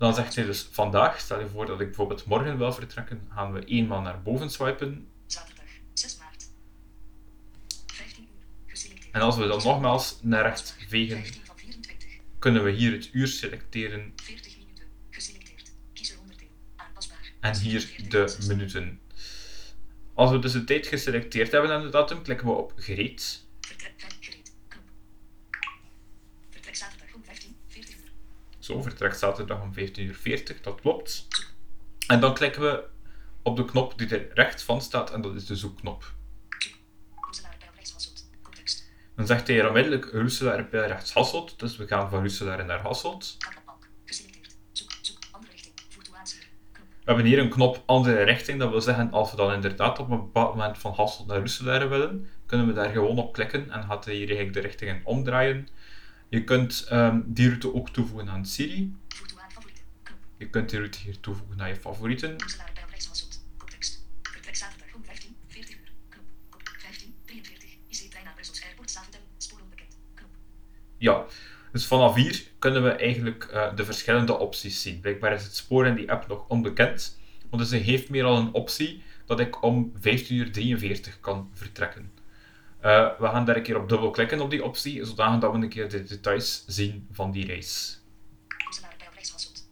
Dan 0.00 0.14
zegt 0.14 0.34
hij 0.34 0.44
dus 0.44 0.68
vandaag, 0.70 1.20
stel 1.20 1.40
je 1.40 1.48
voor 1.48 1.66
dat 1.66 1.80
ik 1.80 1.86
bijvoorbeeld 1.86 2.24
morgen 2.24 2.58
wil 2.58 2.72
vertrekken, 2.72 3.28
gaan 3.34 3.52
we 3.52 3.64
eenmaal 3.64 4.00
naar 4.00 4.22
boven 4.22 4.50
swipen. 4.50 5.08
Zaterdag, 5.26 5.64
6 5.92 6.16
maart. 6.18 6.48
15 7.86 8.22
uur, 8.22 8.46
geselecteerd. 8.66 9.14
En 9.14 9.20
als 9.20 9.36
we 9.36 9.46
dan 9.46 9.60
nogmaals 9.64 10.18
naar 10.22 10.42
rechts 10.42 10.74
vegen, 10.88 11.22
kunnen 12.38 12.64
we 12.64 12.70
hier 12.70 12.92
het 12.92 13.08
uur 13.12 13.26
selecteren. 13.26 14.12
40 14.16 14.58
minuten, 14.58 14.84
geselecteerd. 15.10 15.72
Kies 15.92 16.12
er 16.12 16.18
onderdeel, 16.20 16.48
aanpasbaar. 16.76 17.32
En 17.40 17.58
hier 17.58 17.94
de 18.08 18.36
minuten. 18.48 19.00
Als 20.14 20.30
we 20.30 20.38
dus 20.38 20.52
de 20.52 20.64
tijd 20.64 20.86
geselecteerd 20.86 21.52
hebben 21.52 21.70
en 21.70 21.82
de 21.82 21.90
datum, 21.90 22.22
klikken 22.22 22.46
we 22.46 22.52
op 22.52 22.72
gereed. 22.76 23.46
Zo, 28.70 28.82
vertrekt 28.82 29.18
zaterdag 29.18 29.62
om 29.62 29.72
15.40 29.74 29.74
uur, 29.96 30.58
dat 30.62 30.80
klopt. 30.80 31.26
En 32.06 32.20
dan 32.20 32.34
klikken 32.34 32.62
we 32.62 32.84
op 33.42 33.56
de 33.56 33.64
knop 33.64 33.98
die 33.98 34.08
er 34.08 34.30
rechts 34.34 34.62
van 34.62 34.80
staat 34.80 35.10
en 35.10 35.20
dat 35.20 35.34
is 35.34 35.46
de 35.46 35.56
zoekknop. 35.56 36.12
Dan 39.16 39.26
zegt 39.26 39.46
hij 39.46 39.60
er 39.60 39.66
onmiddellijk 39.66 40.12
Roeselaar 40.12 40.68
bij 40.68 40.86
rechts 40.86 41.12
Hasselt, 41.12 41.58
dus 41.58 41.76
we 41.76 41.86
gaan 41.86 42.10
van 42.10 42.18
Roeselaar 42.18 42.64
naar 42.64 42.80
Hasselt. 42.80 43.36
We 46.78 47.16
hebben 47.16 47.24
hier 47.24 47.38
een 47.38 47.50
knop 47.50 47.82
andere 47.86 48.22
richting, 48.22 48.58
dat 48.58 48.70
wil 48.70 48.80
zeggen 48.80 49.10
als 49.10 49.30
we 49.30 49.36
dan 49.36 49.52
inderdaad 49.52 49.98
op 49.98 50.10
een 50.10 50.20
bepaald 50.20 50.54
moment 50.54 50.78
van 50.78 50.92
Hasselt 50.92 51.26
naar 51.26 51.38
Roeselaar 51.38 51.88
willen, 51.88 52.28
kunnen 52.46 52.66
we 52.66 52.72
daar 52.72 52.90
gewoon 52.90 53.18
op 53.18 53.32
klikken 53.32 53.70
en 53.70 53.82
gaat 53.82 54.04
hij 54.04 54.14
hier 54.14 54.26
eigenlijk 54.26 54.54
de 54.54 54.60
richtingen 54.60 55.00
omdraaien. 55.04 55.68
Je 56.30 56.44
kunt 56.44 56.88
um, 56.92 57.24
die 57.26 57.48
route 57.48 57.74
ook 57.74 57.90
toevoegen 57.90 58.28
aan 58.28 58.46
Siri. 58.46 58.94
Je 60.36 60.50
kunt 60.50 60.70
die 60.70 60.78
route 60.78 60.98
hier 60.98 61.20
toevoegen 61.20 61.56
naar 61.56 61.68
je 61.68 61.76
favorieten. 61.76 62.36
rechts 62.90 63.06
Hasselt. 63.06 63.44
Koptekst. 63.56 64.04
Vertrek 64.22 64.56
zaterdag 64.56 64.94
om 64.94 65.04
15, 65.04 65.36
40 65.46 65.70
uur. 65.70 65.92
Knop. 66.08 66.24
Kop 66.48 66.62
15, 66.78 67.14
43. 67.24 67.76
IC-trein 67.88 68.24
naar 68.24 68.34
Brussels 68.34 68.62
Airport, 68.64 68.90
Zaventem. 68.90 69.20
Spoor 69.36 69.60
onbekend. 69.60 69.96
Knop. 70.14 70.30
Ja, 70.96 71.24
dus 71.72 71.86
vanaf 71.86 72.14
hier 72.14 72.46
kunnen 72.58 72.82
we 72.82 72.90
eigenlijk 72.90 73.44
eh, 73.44 73.76
de 73.76 73.84
verschillende 73.84 74.38
opties 74.38 74.82
zien. 74.82 75.00
Blijkbaar 75.00 75.32
is 75.32 75.44
het 75.44 75.56
spoor 75.56 75.86
in 75.86 75.94
die 75.94 76.10
app 76.10 76.28
nog 76.28 76.48
onbekend, 76.48 77.18
want 77.50 77.68
ze 77.68 77.82
geeft 77.82 78.08
meer 78.08 78.24
al 78.24 78.36
een 78.36 78.52
optie 78.52 79.02
dat 79.26 79.40
ik 79.40 79.62
om 79.62 79.92
15.43 79.96 80.02
uur 80.30 81.16
kan 81.20 81.50
vertrekken. 81.54 82.19
Eh, 82.80 83.18
we 83.18 83.26
gaan 83.26 83.44
daar 83.44 83.56
een 83.56 83.62
keer 83.62 83.80
op 83.80 83.88
dubbelklikken 83.88 84.40
op 84.40 84.50
die 84.50 84.64
optie, 84.64 85.04
zodat 85.04 85.40
we 85.40 85.46
een 85.46 85.68
keer 85.68 85.88
de 85.88 86.02
details 86.02 86.64
zien 86.66 87.08
van 87.12 87.30
die 87.30 87.46
Hasselt. 89.32 89.68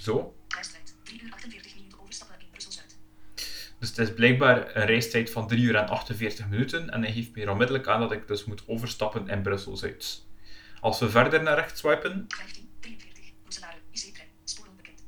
Zo. 0.00 0.34
Reistijd 0.48 0.94
3 1.02 1.22
uur 1.22 1.32
48 1.32 1.74
minuten 1.74 2.00
overstappen 2.00 2.40
in 2.40 2.46
Brussel-Zuid. 2.50 2.98
Dus 3.78 3.88
het 3.88 3.98
is 3.98 4.14
blijkbaar 4.14 4.76
een 4.76 4.86
reistijd 4.86 5.30
van 5.30 5.48
3 5.48 5.62
uur 5.62 5.74
en 5.76 5.88
48 5.88 6.48
minuten 6.48 6.90
en 6.90 7.02
hij 7.02 7.12
geeft 7.12 7.34
me 7.34 7.50
onmiddellijk 7.50 7.86
aan 7.86 8.00
dat 8.00 8.12
ik 8.12 8.28
dus 8.28 8.44
moet 8.44 8.68
overstappen 8.68 9.28
in 9.28 9.42
Brussel-Zuid. 9.42 10.24
Als 10.80 10.98
we 10.98 11.10
verder 11.10 11.42
naar 11.42 11.54
rechts 11.54 11.80
swipen, 11.80 12.24
15, 12.28 12.68
43. 12.80 13.24
Roeselaar, 13.42 13.78
IC-trein. 13.90 14.28
Spoor 14.44 14.66
onbekend. 14.68 15.04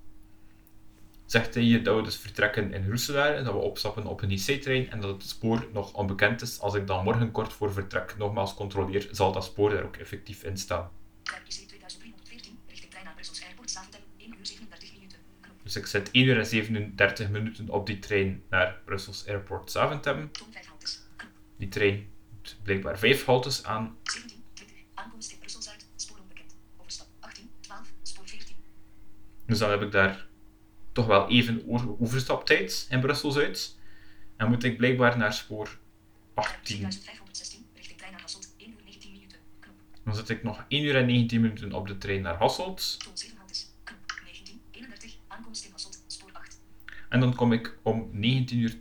Zegt 1.34 1.54
hij 1.54 1.62
hier 1.62 1.82
dat 1.82 1.96
we 1.96 2.02
dus 2.02 2.16
vertrekken 2.16 2.72
in 2.72 2.88
Roeselaar, 2.88 3.44
dat 3.44 3.52
we 3.52 3.58
opstappen 3.58 4.06
op 4.06 4.22
een 4.22 4.30
IC-trein 4.30 4.90
en 4.90 5.00
dat 5.00 5.10
het 5.10 5.28
spoor 5.28 5.68
nog 5.72 5.92
onbekend 5.92 6.42
is. 6.42 6.60
Als 6.60 6.74
ik 6.74 6.86
dan 6.86 7.04
morgen 7.04 7.30
kort 7.30 7.52
voor 7.52 7.72
vertrek 7.72 8.16
nogmaals 8.18 8.54
controleer, 8.54 9.08
zal 9.10 9.32
dat 9.32 9.44
spoor 9.44 9.70
daar 9.70 9.84
ook 9.84 9.96
effectief 9.96 10.42
in 10.42 10.56
staan. 10.56 10.90
IC 11.22 11.50
2314. 11.50 12.58
Richting 12.68 12.90
trein 12.90 13.04
naar 13.04 13.14
Brussels 13.14 13.44
Airport, 13.44 13.70
Zaventem. 13.70 14.00
1 14.16 14.34
uur 14.38 14.46
37 14.46 14.92
minuten. 14.92 15.18
Dus 15.62 15.76
ik 15.76 15.86
zit 15.86 16.10
1 16.10 16.24
uur 16.24 16.38
en 16.38 16.46
37 16.46 17.30
minuten 17.30 17.68
op 17.68 17.86
die 17.86 17.98
trein 17.98 18.42
naar 18.50 18.80
Brussels 18.84 19.26
Airport 19.26 19.70
Zaventem. 19.70 20.32
Toon 20.32 20.52
5 20.52 20.66
haltes. 20.66 21.00
Knop. 21.16 21.30
Die 21.56 21.68
trein 21.68 22.08
doet 22.42 22.56
blijkbaar 22.62 22.98
5 22.98 23.24
haltes 23.24 23.64
aan. 23.64 23.96
17, 24.02 24.42
20. 24.52 24.76
Aankomst 24.94 25.32
in 25.32 25.38
Brussel-Zuid. 25.38 25.86
Spoor 25.96 26.18
onbekend. 26.18 26.56
Overstap 26.76 27.06
18, 27.20 27.50
12. 27.60 27.92
Spoor 28.02 28.28
14. 28.28 28.56
Dus 29.46 29.58
dan 29.58 29.70
heb 29.70 29.82
ik 29.82 29.92
daar 29.92 30.32
toch 30.94 31.06
wel 31.06 31.28
even 31.28 31.62
overstaptijd 32.00 32.86
in 32.90 33.00
Brussel-Zuid. 33.00 33.76
En 34.36 34.48
moet 34.48 34.64
ik 34.64 34.76
blijkbaar 34.76 35.18
naar 35.18 35.32
spoor 35.32 35.78
Trein 36.34 36.48
18. 36.48 36.92
7516. 36.92 37.66
Richting 37.74 37.98
trein 37.98 38.12
naar 38.12 38.20
Hasselt. 38.20 38.54
1 38.56 38.70
uur 38.70 38.84
19 38.84 39.12
minuten. 39.12 39.38
Knop. 39.60 39.74
Dan 40.04 40.14
zit 40.14 40.28
ik 40.28 40.42
nog 40.42 40.64
1 40.68 40.84
uur 40.84 40.96
en 40.96 41.06
19 41.06 41.40
minuten 41.40 41.72
op 41.72 41.86
de 41.86 41.98
trein 41.98 42.22
naar 42.22 42.36
Hasselt. 42.36 43.04
Toon 43.04 43.16
7 43.16 43.36
haltes. 43.36 43.72
Knop. 43.84 43.98
19, 44.24 44.60
31. 44.70 45.16
Aankomst 45.28 45.64
in 45.64 45.70
Hasselt. 45.70 46.04
Spoor 46.06 46.30
8. 46.32 46.60
En 47.08 47.20
dan 47.20 47.34
kom 47.34 47.52
ik 47.52 47.76
om 47.82 48.10
19.20 48.12 48.20
uur 48.54 48.78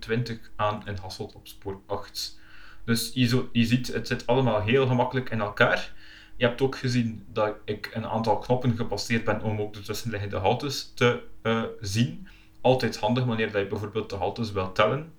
aan 0.56 0.88
in 0.88 0.98
Hasselt 1.02 1.34
op 1.34 1.48
spoor 1.48 1.82
8. 1.86 2.40
Dus 2.86 3.12
je, 3.14 3.28
zo, 3.28 3.50
je 3.52 3.66
ziet, 3.66 3.88
het 3.88 4.08
zit 4.08 4.28
allemaal 4.28 4.62
heel 4.62 4.88
gemakkelijk 4.88 5.30
in 5.30 5.40
elkaar. 5.40 5.94
Je 6.36 6.46
hebt 6.46 6.62
ook 6.62 6.78
gezien 6.78 7.26
dat 7.28 7.56
ik 7.66 7.90
een 7.94 8.06
aantal 8.06 8.38
knoppen 8.38 8.76
gepasseerd 8.76 9.24
ben 9.24 9.42
om 9.42 9.62
ook 9.62 9.74
de 9.74 9.82
tussenliggende 9.82 10.38
haltes 10.38 10.92
te 10.96 11.24
eh, 11.42 11.64
zien. 11.80 12.28
Altijd 12.62 12.98
handig 12.98 13.26
wanneer 13.26 13.52
dat 13.52 13.62
je 13.62 13.68
bijvoorbeeld 13.68 14.10
de 14.10 14.16
haltes 14.16 14.52
wil 14.52 14.72
tellen. 14.72 15.14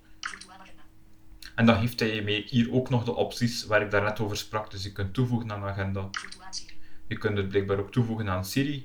En 1.54 1.66
dan 1.66 1.80
geeft 1.80 2.00
hij 2.00 2.14
je 2.14 2.22
mee 2.22 2.44
hier 2.46 2.72
ook 2.72 2.90
nog 2.90 3.04
de 3.04 3.14
opties 3.14 3.66
waar 3.66 3.82
ik 3.82 3.90
daarnet 3.90 4.20
over 4.20 4.36
sprak. 4.36 4.70
Dus 4.70 4.82
je 4.82 4.92
kunt 4.92 5.14
toevoegen 5.14 5.52
aan 5.52 5.62
agenda. 5.62 6.10
Je 7.06 7.18
kunt 7.18 7.36
het 7.36 7.48
blijkbaar 7.48 7.78
ook 7.78 7.92
toevoegen 7.92 8.28
aan 8.28 8.44
Siri. 8.44 8.82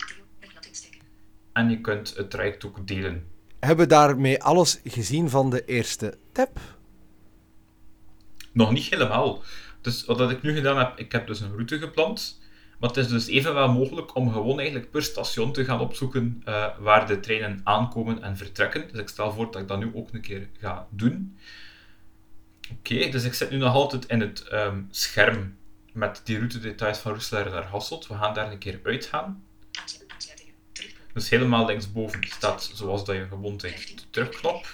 En 1.54 1.70
je 1.70 1.82
kunt 1.82 2.16
het 2.16 2.30
traject 2.30 2.66
ook 2.66 2.88
delen. 2.88 3.28
Hebben 3.60 3.86
we 3.86 3.92
daarmee 3.92 4.44
alles 4.44 4.80
gezien 4.84 5.30
van 5.30 5.50
de 5.50 5.66
eerste 5.66 6.18
tab? 6.32 6.60
Nog 8.52 8.72
niet 8.72 8.86
helemaal. 8.86 9.44
Dus 9.82 10.06
wat 10.06 10.32
ik 10.32 10.42
nu 10.42 10.56
gedaan 10.56 10.78
heb, 10.78 11.00
ik 11.00 11.12
heb 11.12 11.28
dus 11.28 11.40
een 11.40 11.52
route 11.52 11.80
gepland. 11.80 12.40
Maar 12.80 12.90
het 12.90 12.98
is 12.98 13.08
dus 13.08 13.28
evenwel 13.28 13.72
mogelijk 13.72 14.16
om 14.16 14.32
gewoon 14.32 14.60
eigenlijk 14.60 14.92
per 14.92 15.04
station 15.04 15.54
te 15.54 15.66
gaan 15.66 15.80
opzoeken 15.80 16.42
eh, 16.46 16.68
waar 16.80 17.08
de 17.08 17.20
treinen 17.20 17.62
aankomen 17.64 18.22
en 18.22 18.38
vertrekken. 18.38 18.88
Dus 18.92 19.02
ik 19.02 19.08
stel 19.08 19.32
voor 19.32 19.52
dat 19.52 19.62
ik 19.62 19.68
dat 19.68 19.80
nu 19.80 19.92
ook 19.94 20.14
een 20.14 20.22
keer 20.22 20.50
ga 20.60 20.88
doen. 20.90 21.38
Oké, 22.72 23.10
dus 23.10 23.24
ik 23.24 23.34
zit 23.34 23.50
nu 23.50 23.58
nog 23.58 23.74
altijd 23.74 24.06
in 24.06 24.20
het 24.20 24.48
ehm, 24.48 24.82
scherm 24.90 25.58
met 25.94 26.22
die 26.24 26.38
route 26.38 26.60
details 26.60 26.98
van 26.98 27.12
Roeselaar 27.12 27.50
naar 27.50 27.64
Hasselt. 27.64 28.08
We 28.08 28.14
gaan 28.14 28.34
daar 28.34 28.52
een 28.52 28.58
keer 28.58 28.80
uitgaan. 28.84 29.44
Dus 31.14 31.30
helemaal 31.30 31.66
linksboven 31.66 32.24
staat, 32.24 32.72
zoals 32.74 33.06
dat 33.06 33.16
je 33.16 33.28
gewoon 33.28 33.60
15. 33.60 33.96
de 33.96 34.04
terugknop. 34.10 34.74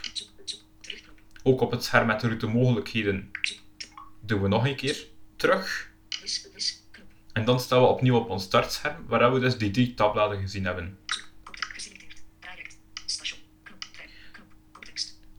Ook 1.43 1.61
op 1.61 1.71
het 1.71 1.83
scherm 1.83 2.07
met 2.07 2.19
de 2.19 2.27
route 2.27 2.47
mogelijkheden. 2.47 3.31
Doen 4.25 4.41
we 4.41 4.47
nog 4.47 4.65
een 4.65 4.75
keer 4.75 5.07
terug. 5.35 5.93
En 7.33 7.45
dan 7.45 7.59
staan 7.59 7.81
we 7.81 7.87
opnieuw 7.87 8.15
op 8.15 8.29
ons 8.29 8.43
startscherm, 8.43 9.05
waar 9.07 9.33
we 9.33 9.39
dus 9.39 9.57
die 9.57 9.71
drie 9.71 9.93
tabbladen 9.93 10.39
gezien 10.41 10.65
hebben. 10.65 10.97
Station. 13.05 13.39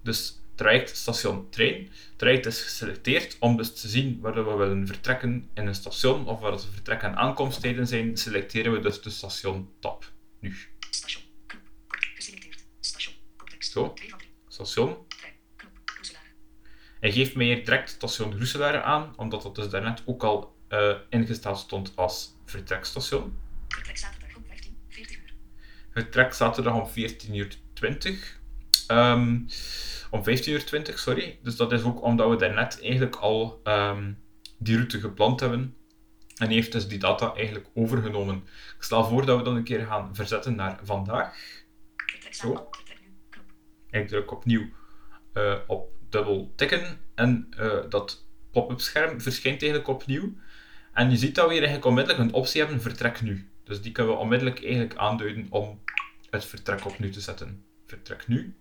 Dus 0.02 0.40
traject, 0.54 0.96
station, 0.96 1.50
trein. 1.50 1.90
Traject 2.16 2.46
is 2.46 2.62
geselecteerd 2.62 3.36
om 3.40 3.56
dus 3.56 3.80
te 3.80 3.88
zien 3.88 4.20
waar 4.20 4.34
we 4.34 4.54
willen 4.54 4.86
vertrekken 4.86 5.50
in 5.54 5.66
een 5.66 5.74
station 5.74 6.26
of 6.26 6.40
waar 6.40 6.52
het 6.52 6.66
vertrek- 6.72 7.02
en 7.02 7.16
aankomsttijden 7.16 7.86
zijn. 7.86 8.16
Selecteren 8.16 8.72
we 8.72 8.80
dus 8.80 9.02
de 9.02 9.10
station-tab. 9.10 10.12
Nu. 10.40 10.56
Station. 10.90 11.22
Geselecteerd. 12.14 12.64
Station. 12.80 13.14
Zo. 13.58 13.92
2 13.92 14.10
van 14.10 14.18
3. 14.18 14.28
Station. 14.48 15.05
Hij 17.06 17.14
geeft 17.14 17.34
mij 17.34 17.46
hier 17.46 17.64
direct 17.64 17.90
station 17.90 18.38
Roeselaar 18.38 18.82
aan, 18.82 19.12
omdat 19.16 19.42
dat 19.42 19.54
dus 19.54 19.68
daarnet 19.68 20.02
ook 20.06 20.22
al 20.22 20.56
eh, 20.68 20.94
ingesteld 21.08 21.58
stond 21.58 21.92
als 21.94 22.36
vertrekstation. 22.44 23.38
Vertrek 23.68 23.96
zaterdag 23.96 24.36
om 24.36 24.44
15, 24.46 24.76
40 24.88 25.16
uur. 25.16 25.34
Vertrek 25.90 26.32
zaterdag 26.32 26.74
om 26.74 26.88
14.20 26.88 27.32
uur. 27.32 28.38
Ehm, 28.86 29.40
om 30.10 30.22
15.20 30.24 30.48
uur, 30.48 30.98
sorry. 30.98 31.38
Dus 31.42 31.56
dat 31.56 31.72
is 31.72 31.82
ook 31.82 32.02
omdat 32.02 32.30
we 32.30 32.36
daarnet 32.36 32.80
eigenlijk 32.80 33.16
al 33.16 33.60
ehm, 33.64 34.12
die 34.58 34.76
route 34.76 35.00
gepland 35.00 35.40
hebben. 35.40 35.76
En 36.36 36.50
heeft 36.50 36.72
dus 36.72 36.88
die 36.88 36.98
data 36.98 37.34
eigenlijk 37.34 37.66
overgenomen. 37.74 38.36
Ik 38.76 38.82
stel 38.82 39.04
voor 39.04 39.26
dat 39.26 39.38
we 39.38 39.44
dan 39.44 39.56
een 39.56 39.64
keer 39.64 39.86
gaan 39.86 40.14
verzetten 40.14 40.54
naar 40.54 40.78
vandaag. 40.82 41.36
Vertrek 41.96 42.34
Zo. 42.34 42.48
zaterdag. 42.48 42.76
Vertrek 42.76 43.00
nu. 43.00 43.14
Knop. 43.30 43.52
Ik 43.90 44.08
druk 44.08 44.32
opnieuw 44.32 44.68
eh, 45.32 45.54
op 45.66 45.95
dubbel 46.08 46.52
tikken 46.56 46.98
en 47.14 47.46
eh, 47.50 47.78
dat 47.88 48.24
pop-up 48.50 48.80
scherm 48.80 49.20
verschijnt 49.20 49.62
eigenlijk 49.62 49.90
opnieuw. 49.90 50.34
En 50.92 51.10
je 51.10 51.16
ziet 51.16 51.34
dat 51.34 51.46
we 51.46 51.52
hier 51.52 51.62
eigenlijk 51.62 51.88
onmiddellijk 51.88 52.24
een 52.24 52.34
optie 52.34 52.60
hebben, 52.60 52.80
vertrek 52.80 53.22
nu. 53.22 53.50
Dus 53.64 53.82
die 53.82 53.92
kunnen 53.92 54.12
we 54.12 54.18
onmiddellijk 54.18 54.62
eigenlijk 54.62 54.96
aanduiden 54.96 55.46
om 55.50 55.80
het 56.30 56.44
vertrek 56.44 56.84
op 56.84 56.98
nu 56.98 57.10
te 57.10 57.20
zetten. 57.20 57.64
Vertrek 57.86 58.28
nu. 58.28 58.56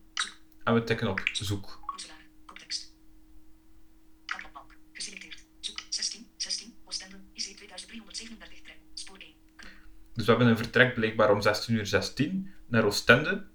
En 0.64 0.74
we 0.74 0.84
tikken 0.84 1.08
op 1.08 1.22
zoek. 1.34 1.80
Roeselaar. 1.86 2.18
Koptekst. 2.46 2.94
Kaplatbalk. 4.25 4.75
Geselecteerd. 4.92 5.46
Zoek. 5.60 5.80
16, 5.90 6.28
16. 6.38 6.75
Oostende. 6.86 7.16
IC 7.34 7.44
2337 7.44 8.62
trein. 8.62 8.78
Spoor 8.94 9.18
1. 9.18 9.34
Knop. 9.56 9.72
Dus 10.14 10.25
we 10.25 10.32
hebben 10.32 10.50
een 10.50 10.58
vertrek 10.58 10.94
blijkbaar 10.94 11.32
om 11.32 11.42
16.16 11.44 11.52
uur 11.68 11.86
16 11.86 12.54
naar 12.68 12.84
Oostende. 12.84 13.46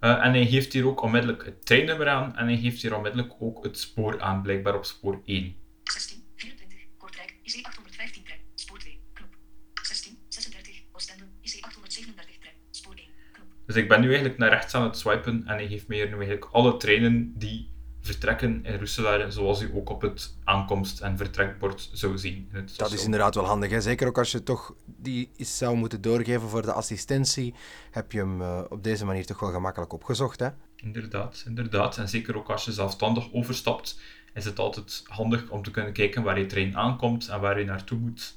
Eh, 0.00 0.24
en 0.24 0.32
hij 0.32 0.46
geeft 0.46 0.72
hier 0.72 0.86
ook 0.86 1.02
onmiddellijk 1.02 1.44
het 1.44 1.66
treinnummer 1.66 2.08
aan 2.08 2.36
en 2.36 2.46
hij 2.46 2.56
geeft 2.56 2.82
hier 2.82 2.96
onmiddellijk 2.96 3.32
ook 3.38 3.64
het 3.64 3.78
spoor 3.78 4.20
aan, 4.20 4.42
blijkbaar 4.42 4.74
op 4.74 4.84
spoor 4.84 5.20
1. 5.24 5.56
16, 5.84 6.24
24. 6.36 6.78
Kortrijk. 6.96 7.34
IC 7.42 7.66
815 7.66 8.24
trein. 8.24 8.40
Spoor 8.54 8.78
2. 8.78 9.00
Knop. 9.12 9.36
16, 9.82 10.18
36. 10.28 10.82
Oostende. 10.92 11.24
IC 11.40 11.64
837 11.64 12.38
trein. 12.38 12.54
Spoor 12.70 12.94
1. 12.94 13.04
Knop. 13.32 13.46
Dus 13.66 13.76
ik 13.76 13.88
ben 13.88 14.00
nu 14.00 14.06
eigenlijk 14.06 14.38
naar 14.38 14.50
rechts 14.50 14.74
aan 14.74 14.82
het 14.82 14.98
swipen 14.98 15.42
en 15.46 15.54
hij 15.54 15.68
geeft 15.68 15.88
mij 15.88 15.96
hier 15.96 16.06
nu 16.06 16.12
eigenlijk 16.12 16.48
alle 16.52 16.76
treinen 16.76 17.32
die 17.38 17.70
vertrekken 18.08 18.64
in 18.64 18.78
Roeselaar, 18.78 19.32
zoals 19.32 19.60
u 19.60 19.70
ook 19.74 19.90
op 19.90 20.00
het 20.02 20.36
aankomst- 20.44 21.00
en 21.00 21.16
vertrekbord 21.16 21.90
zou 21.92 22.18
zien. 22.18 22.48
In 22.52 22.68
Dat 22.76 22.92
is 22.92 23.04
inderdaad 23.04 23.34
wel 23.34 23.44
handig. 23.44 23.70
Hè? 23.70 23.80
Zeker 23.80 24.06
ook 24.06 24.18
als 24.18 24.32
je 24.32 24.42
toch 24.42 24.74
die 24.86 25.30
zou 25.36 25.76
moeten 25.76 26.00
doorgeven 26.00 26.48
voor 26.48 26.62
de 26.62 26.72
assistentie, 26.72 27.54
heb 27.90 28.12
je 28.12 28.18
hem 28.18 28.42
eh, 28.42 28.60
op 28.68 28.84
deze 28.84 29.04
manier 29.04 29.26
toch 29.26 29.40
wel 29.40 29.50
gemakkelijk 29.50 29.92
opgezocht. 29.92 30.40
Hè? 30.40 30.48
Inderdaad, 30.76 31.42
inderdaad. 31.46 31.98
En 31.98 32.08
zeker 32.08 32.36
ook 32.36 32.50
als 32.50 32.64
je 32.64 32.72
zelfstandig 32.72 33.32
overstapt, 33.32 34.00
is 34.34 34.44
het 34.44 34.58
altijd 34.58 35.02
handig 35.06 35.48
om 35.48 35.62
te 35.62 35.70
kunnen 35.70 35.92
kijken 35.92 36.22
waar 36.22 36.38
je 36.38 36.46
trein 36.46 36.76
aankomt 36.76 37.28
en 37.28 37.40
waar 37.40 37.58
je 37.58 37.64
naartoe 37.64 37.98
moet. 37.98 38.34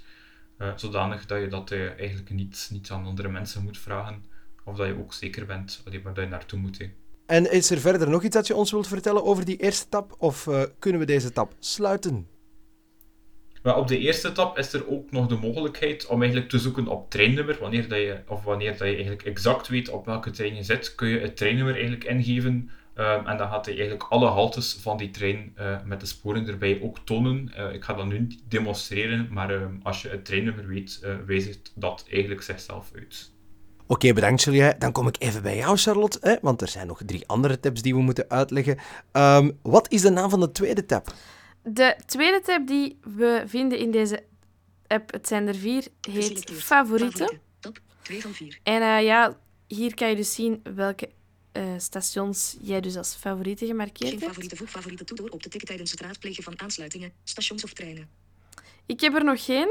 Eh, 0.58 0.72
zodanig 0.76 1.26
dat 1.26 1.42
je 1.42 1.48
dat 1.48 1.72
eh, 1.72 2.00
eigenlijk 2.00 2.30
niet, 2.30 2.70
niet 2.72 2.92
aan 2.92 3.06
andere 3.06 3.30
mensen 3.30 3.64
moet 3.64 3.78
vragen. 3.78 4.24
Of 4.64 4.76
dat 4.78 4.88
je 4.88 4.98
ook 4.98 5.14
zeker 5.14 5.46
bent 5.46 5.82
waar 5.84 6.22
je 6.22 6.28
naartoe 6.28 6.60
moet. 6.60 6.78
hè. 6.78 6.92
En 7.32 7.52
is 7.52 7.70
er 7.70 7.80
verder 7.80 8.10
nog 8.10 8.24
iets 8.24 8.36
dat 8.36 8.48
je 8.48 8.56
ons 8.56 8.72
wilt 8.72 8.88
vertellen 8.88 9.24
over 9.24 9.46
die 9.46 9.58
eerste 9.58 9.90
tab? 9.90 10.16
Of 10.18 10.48
eh, 10.48 10.62
kunnen 10.80 11.00
we 11.00 11.06
deze 11.06 11.32
tab 11.32 11.54
sluiten? 11.60 12.28
Maar 13.64 13.78
op 13.78 13.88
de 13.88 13.98
eerste 13.98 14.32
tab 14.32 14.58
is 14.58 14.74
er 14.74 14.90
ook 14.90 15.12
nog 15.12 15.28
de 15.28 15.36
mogelijkheid 15.36 16.08
om 16.08 16.22
eigenlijk 16.22 16.50
te 16.50 16.60
zoeken 16.60 16.88
op 16.88 17.10
treinnummer. 17.10 17.58
Wanneer, 17.60 17.88
dat 17.88 18.00
je, 18.00 18.20
of 18.28 18.44
wanneer 18.44 18.72
dat 18.72 18.88
je 18.88 18.94
eigenlijk 18.94 19.24
exact 19.24 19.68
weet 19.68 19.90
op 19.90 20.06
welke 20.06 20.30
trein 20.30 20.56
je 20.56 20.64
zit, 20.64 20.96
kun 20.96 21.08
je 21.08 21.20
het 21.20 21.38
treinnummer 21.38 21.74
eigenlijk 21.74 22.04
ingeven. 22.04 22.70
Ehm, 22.94 23.28
en 23.28 23.38
dan 23.38 23.48
gaat 23.48 23.66
hij 23.66 23.74
eigenlijk 23.74 24.10
alle 24.10 24.28
haltes 24.28 24.74
van 24.82 24.98
die 24.98 25.12
trein 25.12 25.52
eh, 25.56 25.84
met 25.86 26.00
de 26.00 26.06
sporen 26.06 26.48
erbij 26.48 26.82
ook 26.82 26.98
tonen. 27.04 27.52
Eh, 27.56 27.74
ik 27.74 27.84
ga 27.84 27.94
dat 27.94 28.06
nu 28.06 28.28
demonstreren, 28.48 29.28
maar 29.30 29.50
ehm, 29.50 29.76
als 29.84 30.02
je 30.02 30.10
het 30.10 30.26
treinnummer 30.26 30.68
weet, 30.68 31.02
uh, 31.04 31.16
wijzigt 31.26 31.72
dat 31.76 32.06
eigenlijk 32.10 32.42
zichzelf 32.42 32.92
uit. 32.96 33.32
Oké, 33.92 34.14
bedankt 34.14 34.44
Julia. 34.44 34.74
Dan 34.80 34.92
kom 34.92 35.08
ik 35.08 35.16
even 35.20 35.42
bij 35.42 35.56
jou, 35.56 35.78
Charlotte, 35.78 36.18
hè, 36.22 36.36
want 36.42 36.62
er 36.62 36.68
zijn 36.68 36.88
nog 36.88 37.02
drie 37.06 37.28
andere 37.28 37.60
tabs 37.60 37.82
die 37.82 37.96
we 37.96 38.02
moeten 38.02 38.30
uitleggen. 38.30 38.78
Um, 39.12 39.58
wat 39.62 39.92
is 39.92 40.02
de 40.02 40.10
naam 40.10 40.30
van 40.30 40.40
de 40.40 40.52
tweede 40.52 40.86
tab? 40.86 41.14
De 41.64 41.96
tweede 42.06 42.42
tab 42.42 42.68
die 42.68 43.00
we 43.16 43.44
vinden 43.46 43.78
in 43.78 43.92
deze 43.92 44.24
app, 44.88 45.12
het 45.12 45.28
zijn 45.28 45.48
er 45.48 45.56
vier, 45.56 45.88
heet 46.12 46.52
Favorieten. 46.52 47.40
Top 47.60 47.80
2 48.02 48.22
van 48.22 48.34
4. 48.34 48.60
En 48.64 48.82
uh, 48.82 49.04
ja, 49.04 49.38
hier 49.68 49.94
kan 49.96 50.10
je 50.10 50.16
dus 50.16 50.34
zien 50.34 50.62
welke 50.76 51.10
uh, 51.54 51.64
stations 51.78 52.58
jij 52.62 52.82
dus 52.82 52.98
als 52.98 53.16
favoriete 53.16 53.66
gemarkeerd 53.66 54.10
Geen 54.10 54.20
hebt. 54.20 54.26
favoriete 54.26 54.56
voeg 54.56 54.70
favoriete 54.70 55.04
toe 55.04 55.18
door 55.18 55.30
op 55.30 55.42
te 55.42 55.50
tikken 55.50 55.68
tijdens 55.68 55.92
het 55.92 56.02
raadplegen 56.02 56.44
van 56.44 56.60
aansluitingen, 56.60 57.12
stations 57.24 57.64
of 57.64 57.74
treinen. 57.74 58.10
Ik 58.86 59.02
heb 59.02 59.16
er 59.16 59.24
nog 59.24 59.46
geen. 59.46 59.68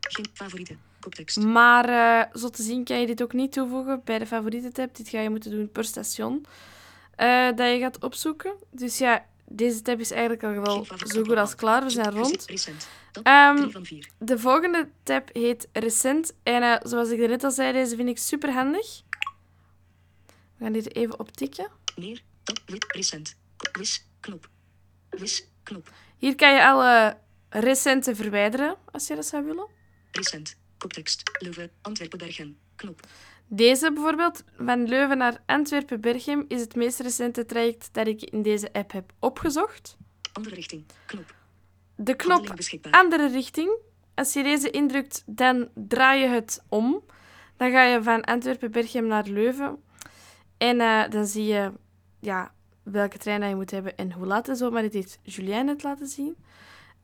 Geen. 0.00 0.78
Koptekst. 1.00 1.36
maar 1.40 1.88
uh, 1.88 2.40
zo 2.40 2.48
te 2.48 2.62
zien 2.62 2.84
kan 2.84 3.00
je 3.00 3.06
dit 3.06 3.22
ook 3.22 3.32
niet 3.32 3.52
toevoegen 3.52 4.00
bij 4.04 4.18
de 4.18 4.26
favoriete 4.26 4.72
tab. 4.72 4.96
Dit 4.96 5.08
ga 5.08 5.20
je 5.20 5.30
moeten 5.30 5.50
doen 5.50 5.70
per 5.70 5.84
station 5.84 6.46
uh, 7.20 7.46
dat 7.56 7.70
je 7.72 7.78
gaat 7.78 8.02
opzoeken. 8.02 8.54
Dus 8.70 8.98
ja, 8.98 9.26
deze 9.44 9.82
tab 9.82 10.00
is 10.00 10.10
eigenlijk 10.10 10.42
al 10.42 10.50
wel 10.50 10.86
zo 11.06 11.22
goed 11.22 11.36
als 11.36 11.54
klaar. 11.54 11.82
We 11.82 11.90
zijn 11.90 12.10
rond. 12.10 12.44
Recent. 12.46 12.88
Top 13.12 13.26
Um, 13.26 13.56
3 13.56 13.70
van 13.70 13.84
4. 13.84 14.08
de 14.18 14.38
volgende 14.38 14.88
tab 15.02 15.28
heet 15.32 15.68
Recent. 15.72 16.34
En 16.42 16.62
uh, 16.62 16.76
zoals 16.82 17.08
ik 17.08 17.18
net 17.18 17.44
al 17.44 17.50
zei, 17.50 17.72
deze 17.72 17.96
vind 17.96 18.08
ik 18.08 18.18
super 18.18 18.52
handig. 18.52 19.02
We 20.56 20.64
gaan 20.64 20.72
hier 20.72 20.86
even 20.86 21.18
op 21.18 21.30
tikken. 21.30 21.70
Meer. 21.96 22.22
Top. 22.42 22.58
Recent. 22.86 23.36
Wis. 23.72 24.06
Knop. 24.20 24.48
Wis. 25.10 25.48
Knop. 25.62 25.90
Hier 26.16 26.34
kan 26.34 26.54
je 26.54 26.66
alle 26.66 27.16
recente 27.60 28.14
verwijderen, 28.14 28.76
als 28.92 29.06
je 29.06 29.14
dat 29.14 29.26
zou 29.26 29.44
willen. 29.44 29.66
Recent. 30.10 30.56
Koptekst. 30.78 31.22
Leuven. 31.38 31.70
Antwerpen 31.82 32.18
Bergen. 32.18 32.58
Knop. 32.76 33.00
Deze 33.46 33.92
bijvoorbeeld, 33.92 34.44
van 34.56 34.88
Leuven 34.88 35.18
naar 35.18 35.42
Antwerpen-Berchem, 35.46 36.44
is 36.48 36.60
het 36.60 36.74
meest 36.74 37.00
recente 37.00 37.46
traject 37.46 37.88
dat 37.92 38.06
ik 38.06 38.22
in 38.22 38.42
deze 38.42 38.72
app 38.72 38.92
heb 38.92 39.12
opgezocht. 39.18 39.96
Andere 40.32 40.54
richting. 40.54 40.84
Knop. 41.06 41.34
De 41.96 42.14
knop 42.14 42.54
andere 42.90 43.28
richting, 43.28 43.78
als 44.14 44.32
je 44.32 44.42
deze 44.42 44.70
indrukt, 44.70 45.22
dan 45.26 45.68
draai 45.74 46.20
je 46.20 46.28
het 46.28 46.64
om. 46.68 47.04
Dan 47.56 47.70
ga 47.70 47.82
je 47.82 48.02
van 48.02 48.24
Antwerpen-Berchem 48.24 49.06
naar 49.06 49.26
Leuven. 49.26 49.82
En 50.58 50.80
eh, 50.80 51.10
dan 51.10 51.26
zie 51.26 51.44
je 51.44 51.72
ja, 52.20 52.52
welke 52.82 53.18
trein 53.18 53.40
dat 53.40 53.48
je 53.48 53.56
moet 53.56 53.70
hebben 53.70 53.96
en 53.96 54.12
hoe 54.12 54.26
laat 54.26 54.48
en 54.48 54.56
zo. 54.56 54.70
Maar 54.70 54.82
dit 54.82 54.92
heeft 54.92 55.18
Julien 55.22 55.64
net 55.64 55.82
laten 55.82 56.06
zien. 56.06 56.36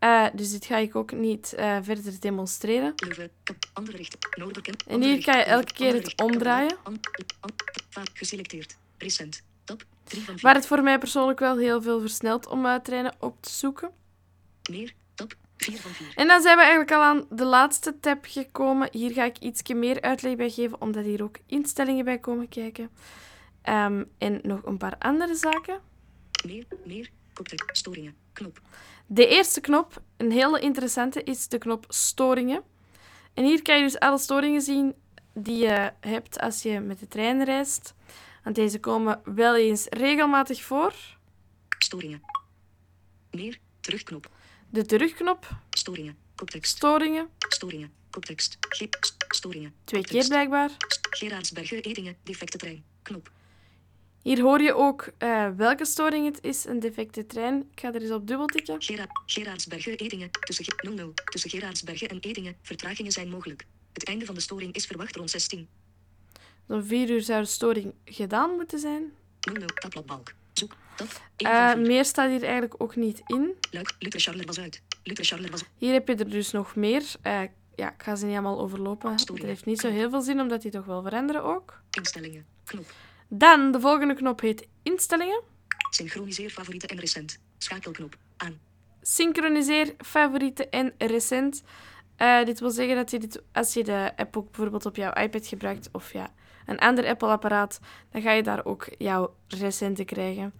Eh, 0.02 0.26
dus 0.32 0.50
dit 0.50 0.64
ga 0.64 0.76
ik 0.76 0.96
ook 0.96 1.12
niet 1.12 1.52
eh, 1.52 1.78
verder 1.82 2.20
demonstreren. 2.20 2.94
En 4.86 5.02
hier 5.02 5.24
kan 5.24 5.36
je 5.36 5.42
elke 5.44 5.72
keer 5.72 5.94
het 5.94 6.22
omdraaien. 6.22 6.76
Geselecteerd. 8.14 8.76
Recent. 8.98 9.42
Top 9.64 9.84
3 10.04 10.22
van 10.22 10.34
4. 10.34 10.42
Waar 10.42 10.54
het 10.54 10.66
voor 10.66 10.82
mij 10.82 10.98
persoonlijk 10.98 11.38
wel 11.38 11.58
heel 11.58 11.82
veel 11.82 12.00
versnelt 12.00 12.46
om 12.46 12.64
uh, 12.64 12.74
treinen 12.74 13.14
op 13.18 13.42
te 13.42 13.50
zoeken. 13.50 13.90
Meer. 14.70 14.92
Top 15.14 15.34
4 15.56 15.78
van 15.78 15.90
4. 15.90 16.12
En 16.14 16.26
dan 16.26 16.42
zijn 16.42 16.56
we 16.56 16.62
eigenlijk 16.62 16.92
al 16.92 17.02
aan 17.02 17.26
de 17.30 17.44
laatste 17.44 18.00
tab 18.00 18.24
gekomen. 18.28 18.88
Hier 18.92 19.12
ga 19.12 19.24
ik 19.24 19.38
iets 19.38 19.62
meer 19.72 20.00
uitleg 20.00 20.36
bij 20.36 20.50
geven, 20.50 20.80
omdat 20.80 21.04
hier 21.04 21.22
ook 21.22 21.38
instellingen 21.46 22.04
bij 22.04 22.18
komen 22.18 22.48
kijken. 22.48 22.90
Um, 23.68 24.10
en 24.18 24.40
nog 24.42 24.64
een 24.64 24.78
paar 24.78 24.96
andere 24.98 25.34
zaken. 25.34 25.80
Meer. 26.46 26.66
Meer. 26.84 27.10
Koptekst. 27.42 27.76
Storingen. 27.76 28.14
Knop. 28.32 28.60
De 29.06 29.26
eerste 29.26 29.60
knop, 29.60 30.02
een 30.16 30.30
hele 30.32 30.60
interessante, 30.60 31.22
is 31.22 31.48
de 31.48 31.58
knop 31.58 31.84
storingen. 31.88 32.62
En 33.34 33.44
hier 33.44 33.62
kan 33.62 33.76
je 33.76 33.82
dus 33.82 33.98
alle 33.98 34.18
storingen 34.18 34.62
zien 34.62 34.94
die 35.34 35.56
je 35.56 35.92
hebt 36.00 36.38
als 36.40 36.62
je 36.62 36.80
met 36.80 36.98
de 37.00 37.08
trein 37.08 37.44
reist. 37.44 37.94
Want 38.44 38.56
deze 38.56 38.80
komen 38.80 39.20
wel 39.24 39.56
eens 39.56 39.86
regelmatig 39.90 40.62
voor. 40.62 40.94
Storingen. 41.78 42.20
Meer. 43.30 43.58
Terugknop. 43.80 44.30
De 44.70 44.86
terugknop, 44.86 45.48
Storingen. 45.70 46.16
Koptekst. 46.34 46.76
storingen, 46.76 47.28
Storingen. 47.38 47.92
Koptekst. 48.10 48.56
Ge 48.60 48.86
st- 49.00 49.24
storingen. 49.28 49.74
twee 49.84 50.00
keer 50.00 50.02
Koptekst. 50.10 50.28
blijkbaar. 50.28 50.70
Gerardsbergen, 51.10 51.82
Edingen, 51.82 52.16
defecte 52.22 52.58
trein. 52.58 52.84
Knop. 53.02 53.30
Hier 54.22 54.40
hoor 54.40 54.60
je 54.60 54.74
ook 54.74 55.08
uh, 55.18 55.48
welke 55.56 55.84
storing 55.84 56.24
het 56.24 56.44
is, 56.44 56.64
een 56.64 56.80
defecte 56.80 57.26
trein. 57.26 57.68
Ik 57.72 57.80
ga 57.80 57.92
er 57.94 58.02
eens 58.02 58.10
op 58.10 58.26
dubbel 58.26 58.46
tikken. 58.46 58.82
Gera 58.82 59.06
Gerardsbergen, 59.26 59.96
Edingen, 59.96 60.30
tussen 60.30 60.64
Ge 60.64 60.88
00. 60.94 61.12
Tussen 61.24 61.50
Gerardsbergen 61.50 62.08
en 62.08 62.18
Edingen. 62.20 62.56
Vertragingen 62.62 63.12
zijn 63.12 63.28
mogelijk. 63.28 63.66
Het 63.92 64.04
einde 64.04 64.24
van 64.24 64.34
de 64.34 64.40
storing 64.40 64.74
is 64.74 64.86
verwacht 64.86 65.16
rond 65.16 65.30
16. 65.30 65.68
Zo'n 66.68 66.84
vier 66.84 67.10
uur 67.10 67.22
zou 67.22 67.42
de 67.42 67.48
storing 67.48 67.94
gedaan 68.04 68.50
moeten 68.50 68.78
zijn. 68.78 69.12
00. 69.52 69.66
Tabbladbalk. 69.66 70.32
Zoek. 70.52 70.76
Tab. 70.96 71.08
1 71.36 71.50
Uh, 71.50 71.70
4. 71.70 71.78
meer 71.78 72.04
staat 72.04 72.30
hier 72.30 72.42
eigenlijk 72.42 72.74
ook 72.82 72.96
niet 72.96 73.22
in. 73.26 73.54
Luik. 73.70 73.94
Luther 73.98 74.20
Charler 74.20 74.46
was 74.46 74.58
uit. 74.60 74.82
Luther 75.02 75.24
Charler 75.24 75.50
was 75.50 75.64
Hier 75.76 75.92
heb 75.92 76.08
je 76.08 76.14
er 76.14 76.30
dus 76.30 76.50
nog 76.50 76.76
meer. 76.76 77.02
Uh, 77.26 77.40
ja, 77.76 77.92
ik 77.92 78.02
ga 78.02 78.16
ze 78.16 78.24
niet 78.26 78.34
allemaal 78.34 78.60
overlopen. 78.60 79.10
Het 79.12 79.42
heeft 79.42 79.64
niet 79.64 79.80
zo 79.80 79.90
heel 79.90 80.10
veel 80.10 80.20
zin, 80.20 80.40
omdat 80.40 80.62
die 80.62 80.70
toch 80.70 80.84
wel 80.84 81.02
veranderen 81.02 81.44
ook. 81.44 81.80
Instellingen. 81.90 82.46
Knop. 82.64 82.92
Dan, 83.34 83.72
de 83.72 83.80
volgende 83.80 84.14
knop 84.14 84.40
heet 84.40 84.66
instellingen. 84.82 85.42
Synchroniseer 85.90 86.50
favorieten 86.50 86.88
en 86.88 86.98
recent. 86.98 87.38
Schakelknop. 87.58 88.16
Aan. 88.36 88.60
Synchroniseer 89.02 89.94
favorieten 89.98 90.70
en 90.70 90.92
recent. 90.98 91.62
Uh, 92.18 92.44
dit 92.44 92.60
wil 92.60 92.70
zeggen 92.70 92.96
dat 92.96 93.10
je 93.10 93.18
dit, 93.18 93.42
als 93.52 93.74
je 93.74 93.84
de 93.84 94.12
app 94.16 94.36
ook 94.36 94.46
bijvoorbeeld 94.50 94.86
op 94.86 94.96
jouw 94.96 95.12
iPad 95.12 95.46
gebruikt 95.46 95.88
of 95.92 96.12
ja, 96.12 96.34
een 96.66 96.78
ander 96.78 97.06
Apple-apparaat, 97.06 97.80
dan 98.10 98.22
ga 98.22 98.32
je 98.32 98.42
daar 98.42 98.64
ook 98.64 98.88
jouw 98.98 99.34
recente 99.48 100.04
krijgen. 100.04 100.52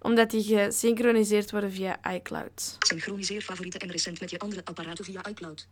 Omdat 0.00 0.30
die 0.30 0.42
gesynchroniseerd 0.42 1.50
worden 1.50 1.72
via 1.72 2.12
iCloud. 2.12 2.76
Synchroniseer 2.78 3.40
favorieten 3.40 3.80
en 3.80 3.90
recent 3.90 4.20
met 4.20 4.30
je 4.30 4.38
andere 4.38 4.64
apparaten 4.64 5.04
via 5.04 5.26
iCloud. 5.26 5.68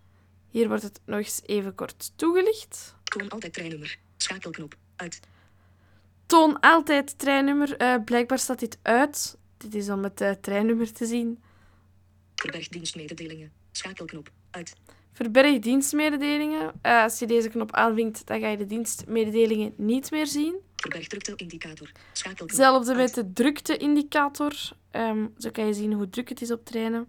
Hier 0.48 0.68
wordt 0.68 0.82
het 0.82 1.00
nog 1.04 1.18
eens 1.18 1.40
even 1.46 1.74
kort 1.74 2.12
toegelicht. 2.16 2.94
Toon 3.04 3.28
altijd 3.28 3.52
treinnummer. 3.52 3.98
Schakelknop. 4.16 4.76
Uit. 4.96 5.20
Toon 6.28 6.60
altijd 6.60 7.18
treinnummer. 7.18 7.82
Uh, 7.82 7.94
blijkbaar 8.04 8.38
staat 8.38 8.58
dit 8.58 8.78
uit. 8.82 9.38
Dit 9.56 9.74
is 9.74 9.88
om 9.88 10.02
het 10.02 10.20
uh, 10.20 10.30
treinnummer 10.30 10.92
te 10.92 11.06
zien. 11.06 11.42
Verberg 12.34 12.68
dienstmededelingen. 12.68 13.52
Schakelknop. 13.72 14.30
Uit. 14.50 14.74
Verberg 15.12 15.58
dienstmededelingen. 15.58 16.72
Uh, 16.82 17.02
als 17.02 17.18
je 17.18 17.26
deze 17.26 17.48
knop 17.48 17.72
aanvinkt, 17.72 18.26
dan 18.26 18.40
ga 18.40 18.48
je 18.48 18.56
de 18.56 18.66
dienstmededelingen 18.66 19.72
niet 19.76 20.10
meer 20.10 20.26
zien. 20.26 20.56
Verberg 20.76 21.06
drukte-indicator. 21.06 21.92
Schakelknop. 22.12 22.48
Hetzelfde 22.48 22.94
met 22.94 23.14
de 23.14 23.32
drukte-indicator. 23.32 24.52
Um, 24.92 25.34
zo 25.38 25.50
kan 25.50 25.66
je 25.66 25.72
zien 25.72 25.92
hoe 25.92 26.10
druk 26.10 26.28
het 26.28 26.40
is 26.40 26.50
op 26.50 26.64
treinen. 26.64 27.08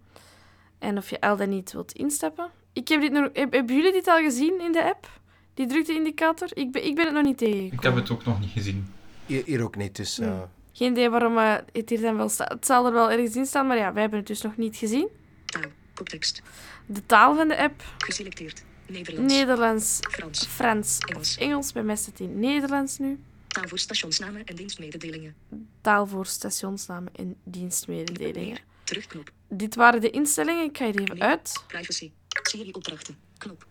En 0.77 0.97
of 0.97 1.09
je 1.09 1.21
al 1.21 1.37
dan 1.37 1.49
niet 1.49 1.71
wilt 1.71 1.91
instappen. 1.91 2.49
Ik 2.73 2.87
heb 2.87 3.01
dit 3.01 3.11
nog... 3.11 3.29
Heb, 3.33 3.53
hebben 3.53 3.75
jullie 3.75 3.91
dit 3.91 4.07
al 4.07 4.21
gezien 4.21 4.61
in 4.61 4.71
de 4.71 4.83
app? 4.83 5.19
Die 5.53 5.67
drukte-indicator? 5.67 6.47
Ik 6.53 6.71
ben, 6.71 6.85
ik 6.85 6.95
ben 6.95 7.05
het 7.05 7.13
nog 7.13 7.23
niet 7.23 7.37
tegengekomen. 7.37 7.75
Ik 7.75 7.83
heb 7.83 7.95
het 7.95 8.09
ook 8.09 8.25
nog 8.25 8.39
niet 8.39 8.51
gezien. 8.51 8.97
Hier, 9.29 9.43
hier 9.45 9.63
ook 9.63 9.75
niet, 9.75 9.95
dus... 9.95 10.19
Uh... 10.19 10.41
Geen 10.73 10.91
idee 10.91 11.09
waarom 11.09 11.37
uh, 11.37 11.55
het 11.71 11.89
hier 11.89 12.01
dan 12.01 12.17
wel 12.17 12.29
staat. 12.29 12.51
Het 12.51 12.65
zal 12.65 12.85
er 12.85 12.93
wel 12.93 13.11
ergens 13.11 13.35
in 13.35 13.45
staan, 13.45 13.67
maar 13.67 13.77
ja, 13.77 13.93
wij 13.93 14.01
hebben 14.01 14.19
het 14.19 14.27
dus 14.27 14.41
nog 14.41 14.57
niet 14.57 14.75
gezien. 14.75 15.07
Taal. 15.45 15.63
Koptekst. 15.93 16.41
De 16.85 17.05
taal 17.05 17.35
van 17.35 17.47
de 17.47 17.57
app. 17.57 17.83
Geselecteerd. 17.97 18.63
Nederlands. 18.87 19.33
Nederlands, 19.33 19.99
Frans. 20.09 20.45
Frans 20.45 20.97
Engels. 20.99 21.37
Engels. 21.37 21.71
Bij 21.71 21.83
mij 21.83 21.95
staat 21.95 22.17
het 22.17 22.19
in 22.19 22.39
Nederlands 22.39 22.97
nu. 22.97 23.19
Taal 23.47 23.67
voor 23.67 23.79
stationsnamen 23.79 24.45
en 24.45 24.55
dienstmededelingen. 24.55 25.35
Taal 25.81 26.07
voor 26.07 26.25
stationsnamen 26.25 27.15
en 27.15 27.35
dienstmededelingen. 27.43 28.59
Terugknop. 28.83 29.31
Dit 29.47 29.75
waren 29.75 30.01
de 30.01 30.09
instellingen. 30.09 30.63
Ik 30.63 30.77
ga 30.77 30.85
er 30.85 30.99
even 30.99 31.21
uit. 31.21 31.63
Privacy. 31.67 32.11
Siri 32.27 32.71
opdrachten. 32.71 33.17
Knop. 33.37 33.65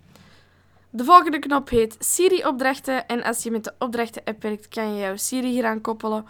De 0.90 1.04
volgende 1.04 1.38
knop 1.38 1.68
heet 1.68 1.96
Siri-opdrachten. 1.98 3.06
En 3.06 3.22
als 3.22 3.42
je 3.42 3.50
met 3.50 3.64
de 3.64 3.74
opdrachten-app 3.78 4.42
werkt, 4.42 4.68
kan 4.68 4.94
je 4.94 5.00
jouw 5.00 5.16
Siri 5.16 5.48
hier 5.48 5.66
aan 5.66 5.80
koppelen. 5.80 6.26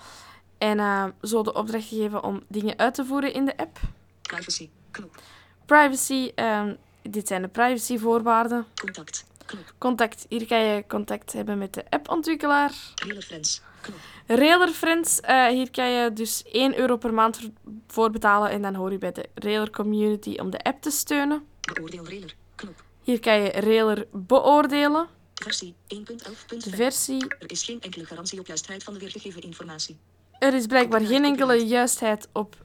En 0.58 0.78
uh, 0.78 1.04
zo 1.22 1.42
de 1.42 1.54
opdracht 1.54 1.88
geven 1.88 2.22
om 2.22 2.42
dingen 2.48 2.78
uit 2.78 2.94
te 2.94 3.04
voeren 3.04 3.32
in 3.32 3.44
de 3.44 3.56
app. 3.56 3.78
Privacy. 4.22 4.68
Knop. 4.90 5.20
Privacy. 5.66 6.32
Um, 6.34 6.76
dit 7.02 7.26
zijn 7.26 7.42
de 7.42 7.48
privacyvoorwaarden. 7.48 8.66
Contact. 8.74 9.24
Knop. 9.46 9.74
Contact. 9.78 10.26
Hier 10.28 10.46
kan 10.46 10.58
je 10.58 10.84
contact 10.88 11.32
hebben 11.32 11.58
met 11.58 11.74
de 11.74 11.84
appontwikkelaar. 11.90 12.72
Hele 12.94 13.22
friends. 13.22 13.62
Knop. 13.80 13.98
Railer 14.26 14.68
Friends. 14.68 15.20
Uh, 15.20 15.46
hier 15.46 15.70
kan 15.70 15.90
je 15.90 16.12
dus 16.12 16.42
1 16.42 16.78
euro 16.78 16.96
per 16.96 17.14
maand 17.14 17.50
voor 17.86 18.10
betalen. 18.10 18.50
En 18.50 18.62
dan 18.62 18.74
hoor 18.74 18.90
je 18.90 18.98
bij 18.98 19.12
de 19.12 19.28
Railer 19.34 19.70
Community 19.70 20.36
om 20.40 20.50
de 20.50 20.58
app 20.58 20.82
te 20.82 20.90
steunen. 20.90 21.46
Beoordeel 21.74 22.04
Railer. 22.04 22.34
Knop. 22.54 22.86
Hier 23.08 23.20
kan 23.20 23.40
je 23.40 23.50
Railer 23.50 24.06
beoordelen. 24.12 25.08
Versie 25.34 25.74
1.11.5. 25.94 26.74
Versie. 26.74 27.26
Er 27.38 27.50
is 27.50 27.64
geen 27.64 27.80
enkele 27.80 28.04
garantie 28.04 28.40
op 28.40 28.46
juistheid 28.46 28.84
van 28.84 28.92
de 28.92 29.00
weergegeven 29.00 29.42
informatie. 29.42 29.98
Er 30.38 30.54
is 30.54 30.66
blijkbaar 30.66 31.00
geen 31.00 31.24
enkele 31.24 31.66
juistheid 31.66 32.28
op 32.32 32.56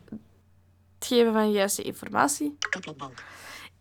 het 0.99 1.07
geven 1.07 1.33
van 1.33 1.51
juiste 1.51 1.81
informatie. 1.81 2.57
Kaplatbalk. 2.69 3.13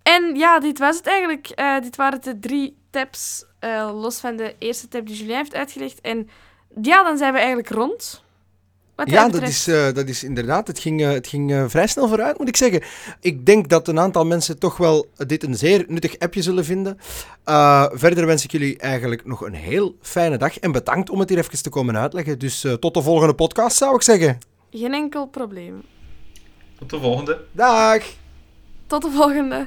En 0.03 0.35
ja, 0.35 0.61
dit 0.61 0.79
was 0.79 0.97
het 0.97 1.07
eigenlijk. 1.07 1.49
Eh, 1.49 1.81
dit 1.81 1.97
waren 1.97 2.23
de 2.23 2.39
drie 2.39 2.79
tabs, 2.91 3.45
eh, 3.59 3.91
los 3.95 4.21
van 4.21 4.37
de 4.37 4.55
eerste 4.59 4.89
tab 4.89 5.07
die 5.07 5.17
Julien 5.17 5.37
heeft 5.37 5.55
uitgelegd. 5.55 6.01
En 6.01 6.29
ja, 6.83 7.03
dan 7.03 7.17
zijn 7.19 7.33
we 7.33 7.39
eigenlijk 7.39 7.69
rond. 7.69 8.22
Wat 9.05 9.11
Ja, 9.15 9.29
dat 9.29 9.43
is, 9.43 9.67
eh, 9.69 9.93
dat 9.93 10.09
is 10.09 10.25
inderdaad. 10.25 10.67
Het 10.67 10.79
ging, 10.79 11.03
eh, 11.03 11.11
het 11.11 11.27
ging 11.27 11.53
eh, 11.53 11.65
vrij 11.67 11.87
snel 11.87 12.09
vooruit, 12.09 12.39
moet 12.39 12.49
ik 12.49 12.57
zeggen. 12.57 12.83
Ik 13.21 13.47
denk 13.47 13.69
dat 13.69 13.89
een 13.89 13.99
aantal 14.01 14.25
mensen 14.27 14.59
toch 14.59 14.77
wel 14.77 15.07
dit 15.17 15.43
een 15.43 15.55
zeer 15.57 15.85
nuttig 15.89 16.19
appje 16.19 16.43
zullen 16.43 16.65
vinden. 16.65 16.99
Eh, 17.45 17.87
verder 17.93 18.27
wens 18.27 18.45
ik 18.45 18.51
jullie 18.53 18.79
eigenlijk 18.79 19.25
nog 19.27 19.41
een 19.41 19.55
heel 19.55 19.97
fijne 20.01 20.37
dag. 20.37 20.59
En 20.59 20.73
bedankt 20.73 21.11
om 21.11 21.21
het 21.21 21.29
hier 21.29 21.39
even 21.39 21.63
te 21.63 21.71
komen 21.71 21.97
uitleggen. 21.97 22.39
Dus 22.39 22.65
eh, 22.65 22.73
tot 22.73 22.95
de 22.95 23.03
volgende 23.03 23.35
podcast, 23.35 23.77
zou 23.77 23.95
ik 23.95 24.03
zeggen. 24.03 24.39
Geen 24.71 24.93
enkel 24.93 25.27
probleem. 25.27 25.83
Tot 26.79 26.91
de 26.91 27.01
volgende. 27.01 27.45
Dag! 27.53 28.03
Tot 28.87 29.03
de 29.03 29.11
volgende. 29.11 29.67